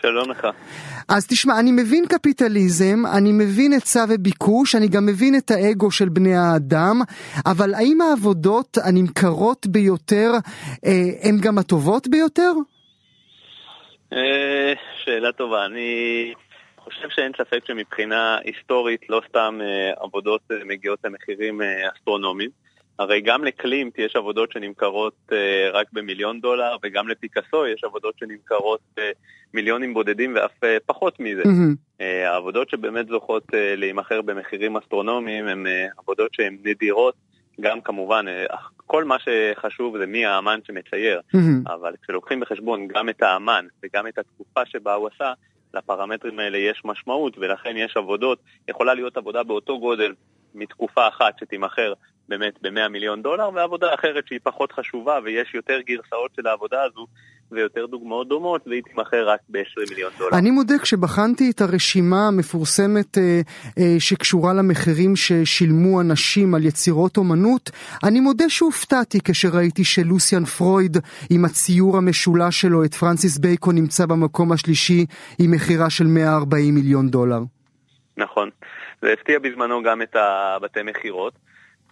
שלום 0.00 0.30
לך. 0.30 0.46
אז 1.08 1.26
תשמע, 1.26 1.60
אני 1.60 1.72
מבין 1.72 2.04
קפיטליזם, 2.08 3.06
אני 3.16 3.32
מבין 3.32 3.72
היצע 3.72 4.04
וביקוש, 4.08 4.74
אני 4.74 4.88
גם 4.88 5.06
מבין 5.06 5.34
את 5.38 5.50
האגו 5.50 5.90
של 5.90 6.08
בני 6.08 6.34
האדם, 6.34 6.96
אבל 7.46 7.74
האם 7.74 8.00
העבודות 8.00 8.78
הנמכרות 8.84 9.66
ביותר 9.66 10.30
אה, 10.86 10.92
הן 11.22 11.36
גם 11.40 11.58
הטובות 11.58 12.08
ביותר? 12.08 12.52
אה, 14.12 14.72
שאלה 15.04 15.32
טובה. 15.32 15.66
אני 15.66 16.34
חושב 16.78 17.08
שאין 17.10 17.32
ספק 17.38 17.66
שמבחינה 17.66 18.38
היסטורית 18.44 19.10
לא 19.10 19.20
סתם 19.28 19.58
אה, 19.62 20.04
עבודות 20.04 20.40
אה, 20.50 20.56
מגיעות 20.64 20.98
למחירים 21.04 21.62
אה, 21.62 21.88
אסטרונומיים. 21.96 22.50
הרי 22.98 23.20
גם 23.20 23.44
לקלימט 23.44 23.98
יש 23.98 24.16
עבודות 24.16 24.52
שנמכרות 24.52 25.14
אה, 25.32 25.70
רק 25.72 25.86
במיליון 25.92 26.40
דולר, 26.40 26.76
וגם 26.82 27.08
לפיקאסו 27.08 27.66
יש 27.66 27.84
עבודות 27.84 28.14
שנמכרות 28.18 28.80
במיליונים 29.52 29.94
בודדים 29.94 30.32
ואף 30.36 30.64
אה, 30.64 30.76
פחות 30.86 31.20
מזה. 31.20 31.42
אה, 32.00 32.32
העבודות 32.32 32.70
שבאמת 32.70 33.08
זוכות 33.08 33.54
אה, 33.54 33.76
להימכר 33.76 34.22
במחירים 34.22 34.76
אסטרונומיים 34.76 35.46
הן 35.46 35.66
אה, 35.66 35.86
עבודות 35.98 36.34
שהן 36.34 36.58
נדירות, 36.64 37.14
גם 37.60 37.80
כמובן, 37.80 38.24
אה, 38.28 38.56
כל 38.76 39.04
מה 39.04 39.16
שחשוב 39.18 39.98
זה 39.98 40.06
מי 40.06 40.26
האמן 40.26 40.58
שמצייר, 40.66 41.20
מהמם. 41.34 41.62
אבל 41.66 41.92
כשלוקחים 42.02 42.40
בחשבון 42.40 42.88
גם 42.88 43.08
את 43.08 43.22
האמן 43.22 43.66
וגם 43.82 44.06
את 44.06 44.18
התקופה 44.18 44.60
שבה 44.66 44.94
הוא 44.94 45.08
עשה, 45.14 45.32
לפרמטרים 45.74 46.38
האלה 46.38 46.58
יש 46.58 46.82
משמעות, 46.84 47.38
ולכן 47.38 47.76
יש 47.76 47.96
עבודות, 47.96 48.38
יכולה 48.68 48.94
להיות 48.94 49.16
עבודה 49.16 49.42
באותו 49.42 49.80
גודל 49.80 50.14
מתקופה 50.54 51.08
אחת 51.08 51.38
שתימכר 51.40 51.92
באמת 52.28 52.54
ב-100 52.62 52.88
מיליון 52.88 53.22
דולר, 53.22 53.50
ועבודה 53.54 53.94
אחרת 53.94 54.26
שהיא 54.26 54.40
פחות 54.42 54.72
חשובה 54.72 55.18
ויש 55.24 55.54
יותר 55.54 55.80
גרסאות 55.86 56.30
של 56.36 56.46
העבודה 56.46 56.82
הזו 56.82 57.06
ויותר 57.52 57.86
דוגמאות 57.86 58.28
דומות, 58.28 58.66
והיא 58.66 58.82
תימכר 58.82 59.28
רק 59.28 59.40
ב-20 59.48 59.90
מיליון 59.90 60.12
דולר. 60.18 60.38
אני 60.38 60.50
מודה, 60.50 60.78
כשבחנתי 60.78 61.50
את 61.50 61.60
הרשימה 61.60 62.28
המפורסמת 62.28 63.18
אה, 63.18 63.40
אה, 63.78 63.94
שקשורה 63.98 64.52
למחירים 64.54 65.16
ששילמו 65.16 66.00
אנשים 66.00 66.54
על 66.54 66.64
יצירות 66.64 67.16
אומנות, 67.16 67.70
אני 68.04 68.20
מודה 68.20 68.48
שהופתעתי 68.48 69.18
כשראיתי 69.24 69.84
שלוסיאן 69.84 70.44
פרויד 70.44 70.96
עם 71.30 71.44
הציור 71.44 71.96
המשולש 71.96 72.60
שלו, 72.60 72.84
את 72.84 72.94
פרנסיס 72.94 73.38
בייקון, 73.38 73.74
נמצא 73.74 74.06
במקום 74.06 74.52
השלישי 74.52 75.06
עם 75.38 75.50
מכירה 75.50 75.90
של 75.90 76.06
140 76.06 76.74
מיליון 76.74 77.08
דולר. 77.08 77.40
נכון. 78.16 78.50
זה 79.02 79.12
הפתיע 79.12 79.38
בזמנו 79.38 79.82
גם 79.82 80.02
את 80.02 80.16
הבתי 80.16 80.82
מכירות. 80.82 81.32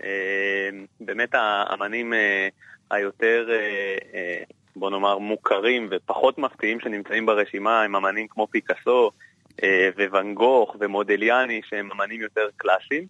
אה, 0.02 0.68
באמת 1.00 1.34
האמנים 1.34 2.14
אה, 2.14 2.48
היותר, 2.90 3.46
אה, 3.50 3.96
אה, 4.14 4.42
בוא 4.76 4.90
נאמר, 4.90 5.18
מוכרים 5.18 5.88
ופחות 5.90 6.38
מפתיעים 6.38 6.80
שנמצאים 6.80 7.26
ברשימה 7.26 7.82
הם 7.82 7.96
אמנים 7.96 8.28
כמו 8.28 8.46
פיקאסו 8.50 9.10
וואן 10.10 10.34
גוך 10.34 10.76
ומודליאני 10.80 11.60
שהם 11.68 11.92
אמנים 11.92 12.20
יותר 12.20 12.48
קלאסיים, 12.56 13.06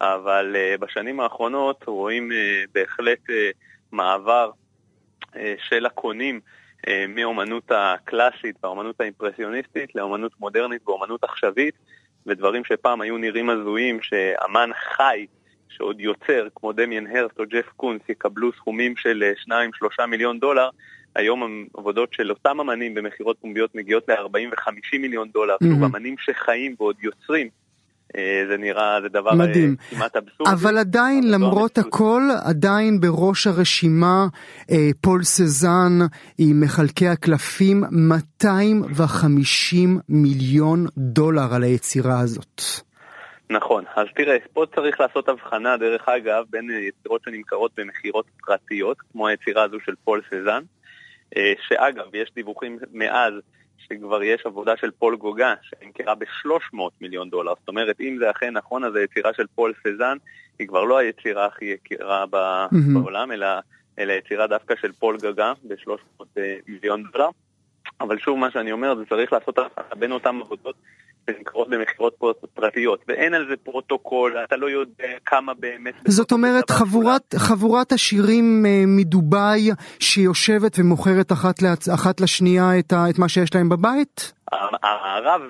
אבל 0.00 0.56
בשנים 0.80 1.20
האחרונות 1.20 1.84
רואים 1.86 2.32
בהחלט 2.74 3.18
מעבר 3.92 4.50
של 5.68 5.86
הקונים 5.86 6.40
מאומנות 7.08 7.70
הקלאסית 7.70 8.56
והאומנות 8.62 9.00
האימפרסיוניסטית 9.00 9.94
לאומנות 9.94 10.32
מודרנית 10.40 10.88
ואומנות 10.88 11.24
עכשווית, 11.24 11.74
ודברים 12.26 12.64
שפעם 12.64 13.00
היו 13.00 13.18
נראים 13.18 13.50
הזויים, 13.50 14.02
שאמן 14.02 14.70
חי 14.96 15.26
שעוד 15.68 16.00
יוצר, 16.00 16.46
כמו 16.54 16.72
דמיאן 16.72 17.16
הרסט 17.16 17.38
או 17.38 17.44
ג'ף 17.50 17.66
קונס, 17.76 18.00
יקבלו 18.08 18.52
סכומים 18.52 18.94
של 18.96 19.22
2-3 20.02 20.06
מיליון 20.06 20.38
דולר, 20.38 20.68
היום 21.16 21.66
עבודות 21.76 22.08
של 22.12 22.30
אותם 22.30 22.60
אמנים 22.60 22.94
במכירות 22.94 23.36
פומביות 23.40 23.74
מגיעות 23.74 24.08
ל-40 24.08 24.48
ו-50 24.52 24.98
מיליון 25.00 25.28
דולר, 25.32 25.56
Mhm. 25.62 25.66
שוב, 25.66 25.84
אמנים 25.84 26.14
שחיים 26.18 26.74
ועוד 26.80 26.96
יוצרים, 27.02 27.48
אה, 28.16 28.44
זה 28.50 28.56
נראה, 28.56 28.98
זה 29.02 29.08
דבר 29.08 29.34
מדהים. 29.34 29.76
אה, 29.80 29.96
כמעט 29.96 30.16
אבסורדי. 30.16 30.52
אבל 30.52 30.78
עדיין, 30.78 31.22
זו 31.22 31.28
למרות. 31.28 31.78
הכל, 31.78 32.22
עדיין 32.44 33.00
בראש 33.00 33.46
הרשימה 33.46 34.26
אה, 34.70 34.88
פול 35.00 35.22
סזן 35.24 35.98
עם 36.38 36.60
משחקי 36.60 37.08
הקלפים 37.08 37.84
250 37.90 39.98
מיליון 40.08 40.86
דולר 40.98 41.54
על 41.54 41.62
היצירה 41.62 42.20
הזאת. 42.20 42.62
נכון, 43.50 43.84
אז 43.96 44.06
תראה, 44.14 44.36
פה 44.52 44.64
צריך 44.74 45.00
לעשות 45.00 45.28
הבחנה, 45.28 45.76
דרך 45.76 46.08
אגב, 46.08 46.44
בין 46.50 46.70
אה, 46.70 46.76
יצירות 46.76 47.22
שנמכרות 47.24 47.72
במכירות 47.76 48.26
פרטיות, 48.46 48.96
כמו 49.12 49.28
היצירה 49.28 49.62
הזו 49.62 49.80
של 49.80 49.94
פול 50.04 50.22
סזן, 50.30 50.62
אה, 51.36 51.52
שאגב, 51.68 52.14
יש 52.14 52.30
דיווחים 52.34 52.78
מאז 52.92 53.32
שכבר 53.78 54.22
יש 54.22 54.46
עבודה 54.46 54.76
של 54.76 54.90
פול 54.90 55.16
גוגן, 55.16 55.54
שנמכרה 55.62 56.14
ב-300 56.14 56.78
מיליון 57.00 57.30
דולר. 57.30 57.52
זאת 57.60 57.68
אומרת, 57.68 58.00
אם 58.00 58.16
זה 58.20 58.30
אכן 58.30 58.50
נכון, 58.50 58.84
אז 58.84 58.94
היצירה 58.94 59.34
של 59.34 59.46
פול 59.54 59.72
סזן 59.86 60.16
היא 60.58 60.68
כבר 60.68 60.84
לא 60.84 60.98
היצירה 60.98 61.46
הכי 61.46 61.64
יקרה. 61.64 62.24
בעולם, 62.94 63.32
אלא, 63.32 63.46
אלא 63.98 64.12
יצירה 64.12 64.46
דווקא 64.46 64.74
של 64.80 64.92
פול 64.92 65.16
גוגן 65.16 65.52
ב-300 65.62 66.24
מיליון 66.68 67.02
דולר. 67.12 67.28
אבל 68.00 68.18
שוב, 68.18 68.38
מה 68.38 68.50
שאני 68.50 68.72
אומר, 68.72 68.94
זה 68.94 69.04
צריך 69.08 69.32
לעשות 69.32 69.58
בין 69.98 70.12
אותן 70.12 70.40
עבודות 70.40 70.76
שנמכרות 71.30 71.68
במכירות 71.70 72.14
פר- 72.18 72.32
פרטיות, 72.54 73.04
ואין 73.08 73.34
על 73.34 73.46
זה 73.48 73.56
פרוטוקול, 73.56 74.36
אתה 74.44 74.56
לא 74.56 74.70
יודע 74.70 75.08
כמה 75.26 75.54
באמת... 75.54 75.94
זאת 76.08 76.32
אומרת, 76.32 76.70
חבורת, 76.70 77.34
חבורת 77.36 77.92
עשירים 77.92 78.66
אה, 78.66 78.82
מדובאי 78.86 79.70
שיושבת 80.00 80.78
ומוכרת 80.78 81.32
אחת, 81.32 81.62
לעצ... 81.62 81.88
אחת 81.88 82.20
לשנייה 82.20 82.78
את, 82.78 82.92
ה... 82.92 83.10
את 83.10 83.18
מה 83.18 83.28
שיש 83.28 83.54
להם 83.54 83.68
בבית? 83.68 84.32
המערב, 84.52 85.40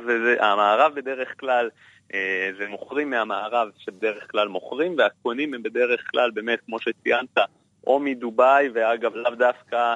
המערב 0.41 0.93
בדרך 0.95 1.29
כלל, 1.41 1.69
אה, 2.15 2.51
זה 2.59 2.69
מוכרים 2.69 3.11
מהמערב 3.11 3.69
שבדרך 3.79 4.31
כלל 4.31 4.49
מוכרים, 4.49 4.95
והקונים 4.99 5.55
הם 5.55 5.63
בדרך 5.63 6.01
כלל 6.11 6.31
באמת, 6.31 6.59
כמו 6.67 6.77
שציינת, 6.81 7.39
או 7.87 8.01
מדובאי, 8.01 8.69
ואגב 8.75 9.15
לאו 9.15 9.31
דווקא 9.35 9.95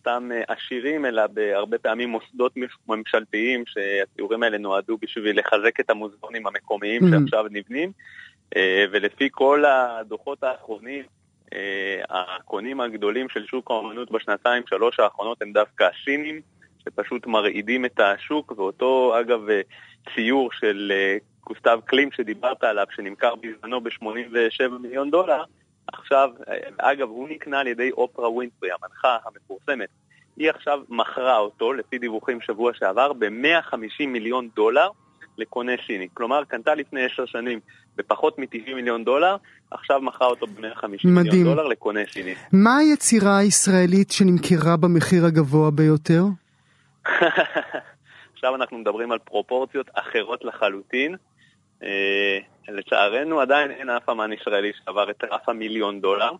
סתם 0.00 0.30
אה, 0.34 0.42
עשירים, 0.48 1.06
אלא 1.06 1.26
בהרבה 1.26 1.78
פעמים 1.78 2.08
מוסדות 2.08 2.52
ממשלתיים, 2.88 3.64
שהתיאורים 3.66 4.42
האלה 4.42 4.58
נועדו 4.58 4.98
בשביל 5.02 5.38
לחזק 5.38 5.80
את 5.80 5.90
המוזיאונים 5.90 6.46
המקומיים 6.46 7.02
Mhm. 7.02 7.10
שעכשיו 7.10 7.44
נבנים, 7.50 7.92
אה, 8.56 8.84
ולפי 8.90 9.28
כל 9.32 9.64
הדוחות 9.64 10.42
האחרונים, 10.42 11.04
אה, 11.54 12.00
הקונים 12.10 12.80
הגדולים 12.80 13.28
של 13.28 13.46
שוק 13.46 13.70
האומנות 13.70 14.10
בשנתיים 14.10 14.62
שלוש 14.68 15.00
האחרונות 15.00 15.42
הם 15.42 15.52
דווקא 15.52 15.88
הסינים, 15.94 16.40
שפשוט 16.84 17.26
מרעידים 17.26 17.84
את 17.84 18.00
השוק, 18.00 18.52
ואותו 18.56 19.20
אגב 19.20 19.50
אה, 19.50 19.60
ציור 20.14 20.52
של 20.52 20.92
אה, 20.94 21.16
גוסטב 21.44 21.80
קלים 21.84 22.12
שדיברת 22.12 22.64
עליו, 22.64 22.86
שנמכר 22.96 23.34
בזמנו 23.34 23.80
ב-87 23.80 24.68
מיליון 24.80 25.10
דולר, 25.10 25.42
עכשיו, 25.92 26.30
אה, 26.48 26.92
אגב, 26.92 27.08
הוא 27.08 27.28
נקנה 27.28 27.60
על 27.60 27.66
ידי 27.66 27.90
אופרה 27.90 28.30
ווינפרי, 28.30 28.68
המנחה 28.72 29.16
המפורסמת. 29.24 29.88
היא 30.36 30.50
עכשיו 30.50 30.80
מכרה 30.88 31.38
אותו, 31.38 31.72
לפי 31.72 31.98
דיווחים 31.98 32.40
שבוע 32.40 32.72
שעבר, 32.74 33.12
ב-150 33.12 34.06
מיליון 34.06 34.48
דולר 34.56 34.88
לקונה 35.38 35.72
סיני. 35.86 36.08
כלומר, 36.14 36.44
קנתה 36.44 36.74
לפני 36.74 37.04
עשר 37.04 37.26
שנים 37.26 37.60
בפחות 37.96 38.38
מ-90 38.38 38.74
מיליון 38.74 39.04
דולר, 39.04 39.36
עכשיו 39.70 40.00
מכרה 40.00 40.26
אותו 40.28 40.46
ב-150 40.46 40.86
מדהים. 41.04 41.04
מיליון 41.04 41.44
דולר 41.44 41.66
לקונה 41.66 42.00
סיני. 42.12 42.34
מה 42.52 42.76
היצירה 42.76 43.38
הישראלית 43.38 44.10
שנמכרה 44.10 44.76
במחיר 44.76 45.26
הגבוה 45.26 45.70
ביותר? 45.70 46.22
עכשיו 48.34 48.54
אנחנו 48.54 48.78
מדברים 48.78 49.12
על 49.12 49.18
פרופורציות 49.18 49.90
אחרות 49.94 50.44
לחלוטין. 50.44 51.16
לצערנו 52.72 53.40
עדיין 53.40 53.70
אין 53.70 53.90
אף 53.90 54.08
אמן 54.08 54.32
ישראלי 54.32 54.72
שעבר 54.78 55.10
את 55.10 55.24
רף 55.30 55.48
המיליון 55.48 56.00
דולר. 56.00 56.30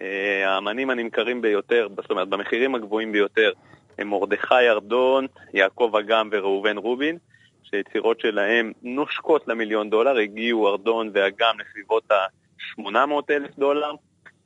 אה, 0.00 0.54
האמנים 0.54 0.90
הנמכרים 0.90 1.42
ביותר, 1.42 1.88
זאת 1.96 2.10
אומרת 2.10 2.28
במחירים 2.28 2.74
הגבוהים 2.74 3.12
ביותר, 3.12 3.52
הם 3.98 4.08
מרדכי 4.08 4.68
ארדון, 4.68 5.26
יעקב 5.54 5.92
אגם 6.00 6.28
וראובן 6.32 6.78
רובין, 6.78 7.18
שיצירות 7.62 8.20
שלהם 8.20 8.72
נושקות 8.82 9.48
למיליון 9.48 9.90
דולר, 9.90 10.16
הגיעו 10.16 10.68
ארדון 10.68 11.10
ואגם 11.14 11.54
לסביבות 11.60 12.10
ה-800 12.10 13.30
אלף 13.30 13.58
דולר, 13.58 13.92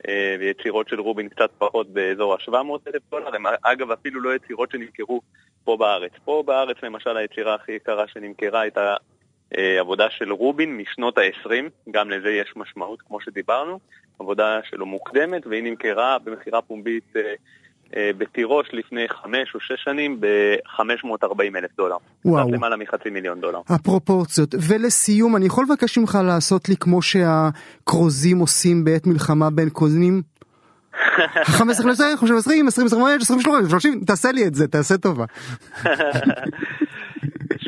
אה, 0.07 0.35
ויצירות 0.39 0.89
של 0.89 1.01
רובין 1.01 1.29
קצת 1.29 1.49
פחות 1.57 1.89
באזור 1.89 2.33
ה-700 2.33 2.87
אלף 2.87 3.01
דולר, 3.11 3.35
הם 3.35 3.43
אגב 3.63 3.91
אפילו 3.91 4.21
לא 4.21 4.35
יצירות 4.35 4.71
שנמכרו 4.71 5.21
פה 5.63 5.77
בארץ. 5.77 6.11
פה 6.25 6.43
בארץ 6.45 6.77
למשל 6.83 7.17
היצירה 7.17 7.55
הכי 7.55 7.71
יקרה 7.71 8.07
שנמכרה 8.07 8.59
הייתה 8.61 8.95
עבודה 9.79 10.07
של 10.09 10.31
רובין 10.31 10.77
משנות 10.77 11.17
ה-20, 11.17 11.91
גם 11.91 12.09
לזה 12.09 12.29
יש 12.29 12.53
משמעות 12.55 13.01
כמו 13.01 13.21
שדיברנו, 13.21 13.79
עבודה 14.21 14.59
שלו 14.69 14.85
מוקדמת 14.85 15.47
והיא 15.47 15.63
נמכרה 15.63 16.17
במכירה 16.23 16.61
פומבית 16.61 17.13
אה, 17.15 17.21
אה, 17.95 18.11
בתירוש 18.17 18.67
לפני 18.73 19.09
חמש 19.09 19.55
או 19.55 19.59
שש 19.59 19.83
שנים 19.83 20.21
ב-540 20.21 21.57
אלף 21.57 21.71
דולר. 21.77 21.95
וואו. 22.25 22.43
קצת 22.43 22.53
למעלה 22.53 22.75
מחצי 22.77 23.09
מיליון 23.09 23.41
דולר. 23.41 23.59
הפרופורציות. 23.69 24.55
ולסיום, 24.67 25.35
אני 25.35 25.45
יכול 25.45 25.65
לבקש 25.69 25.97
ממך 25.97 26.17
לעשות 26.25 26.69
לי 26.69 26.75
כמו 26.79 27.01
שהכרוזים 27.01 28.39
עושים 28.39 28.83
בעת 28.83 29.07
מלחמה 29.07 29.49
בין 29.49 29.69
קוזנים? 29.69 30.21
15 31.43 31.91
20, 31.91 32.37
20, 32.37 32.67
20, 32.67 32.87
20, 32.87 33.21
20, 33.21 33.69
30, 33.69 33.99
תעשה 34.05 34.31
לי 34.31 34.47
את 34.47 34.55
זה, 34.55 34.67
תעשה 34.67 34.97
טובה. 34.97 35.25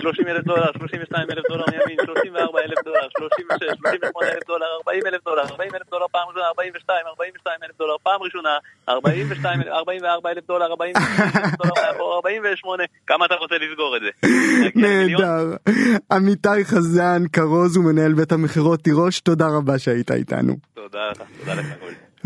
30 0.04 0.28
אלף 0.28 0.44
דולר, 0.44 0.72
32 0.78 1.32
אלף 1.32 1.44
דולר 1.50 1.66
מימין, 1.72 1.98
34 2.06 2.60
אלף 2.66 2.80
דולר, 2.86 3.08
36, 3.18 3.64
38 3.80 4.32
אלף 4.34 4.48
דולר, 4.48 4.66
40 4.88 5.02
אלף 5.08 5.22
דולר, 5.26 5.42
40 5.42 5.72
אלף 5.76 5.90
דולר 5.92 6.06
פעם 6.12 6.28
ראשונה, 6.30 6.46
42, 6.48 7.06
42 7.08 7.60
אלף 7.64 7.78
דולר 7.78 7.96
פעם 8.04 8.22
ראשונה, 8.22 8.58
42, 8.90 9.62
44 9.62 10.32
אלף 10.32 10.48
דולר, 10.48 10.66
46 10.66 11.02
אלף 11.36 11.56
דולר 11.58 11.74
מהבור, 11.86 12.16
48, 12.16 12.84
כמה 13.08 13.26
אתה 13.26 13.36
רוצה 13.36 13.56
לסגור 13.64 13.98
את 13.98 14.02
זה? 14.06 14.12
נהדר. 14.76 15.46
עמיתי 16.12 16.66
חזן, 16.66 17.22
כרוז 17.34 17.78
ומנהל 17.78 18.14
בית 18.14 18.32
המכירות 18.32 18.80
תירוש, 18.80 19.20
תודה 19.20 19.48
רבה 19.48 19.80
שהיית 19.80 20.12
איתנו. 20.12 20.54
תודה 20.74 21.10
לך, 21.12 21.22
תודה 21.40 21.54
לך. 21.54 21.66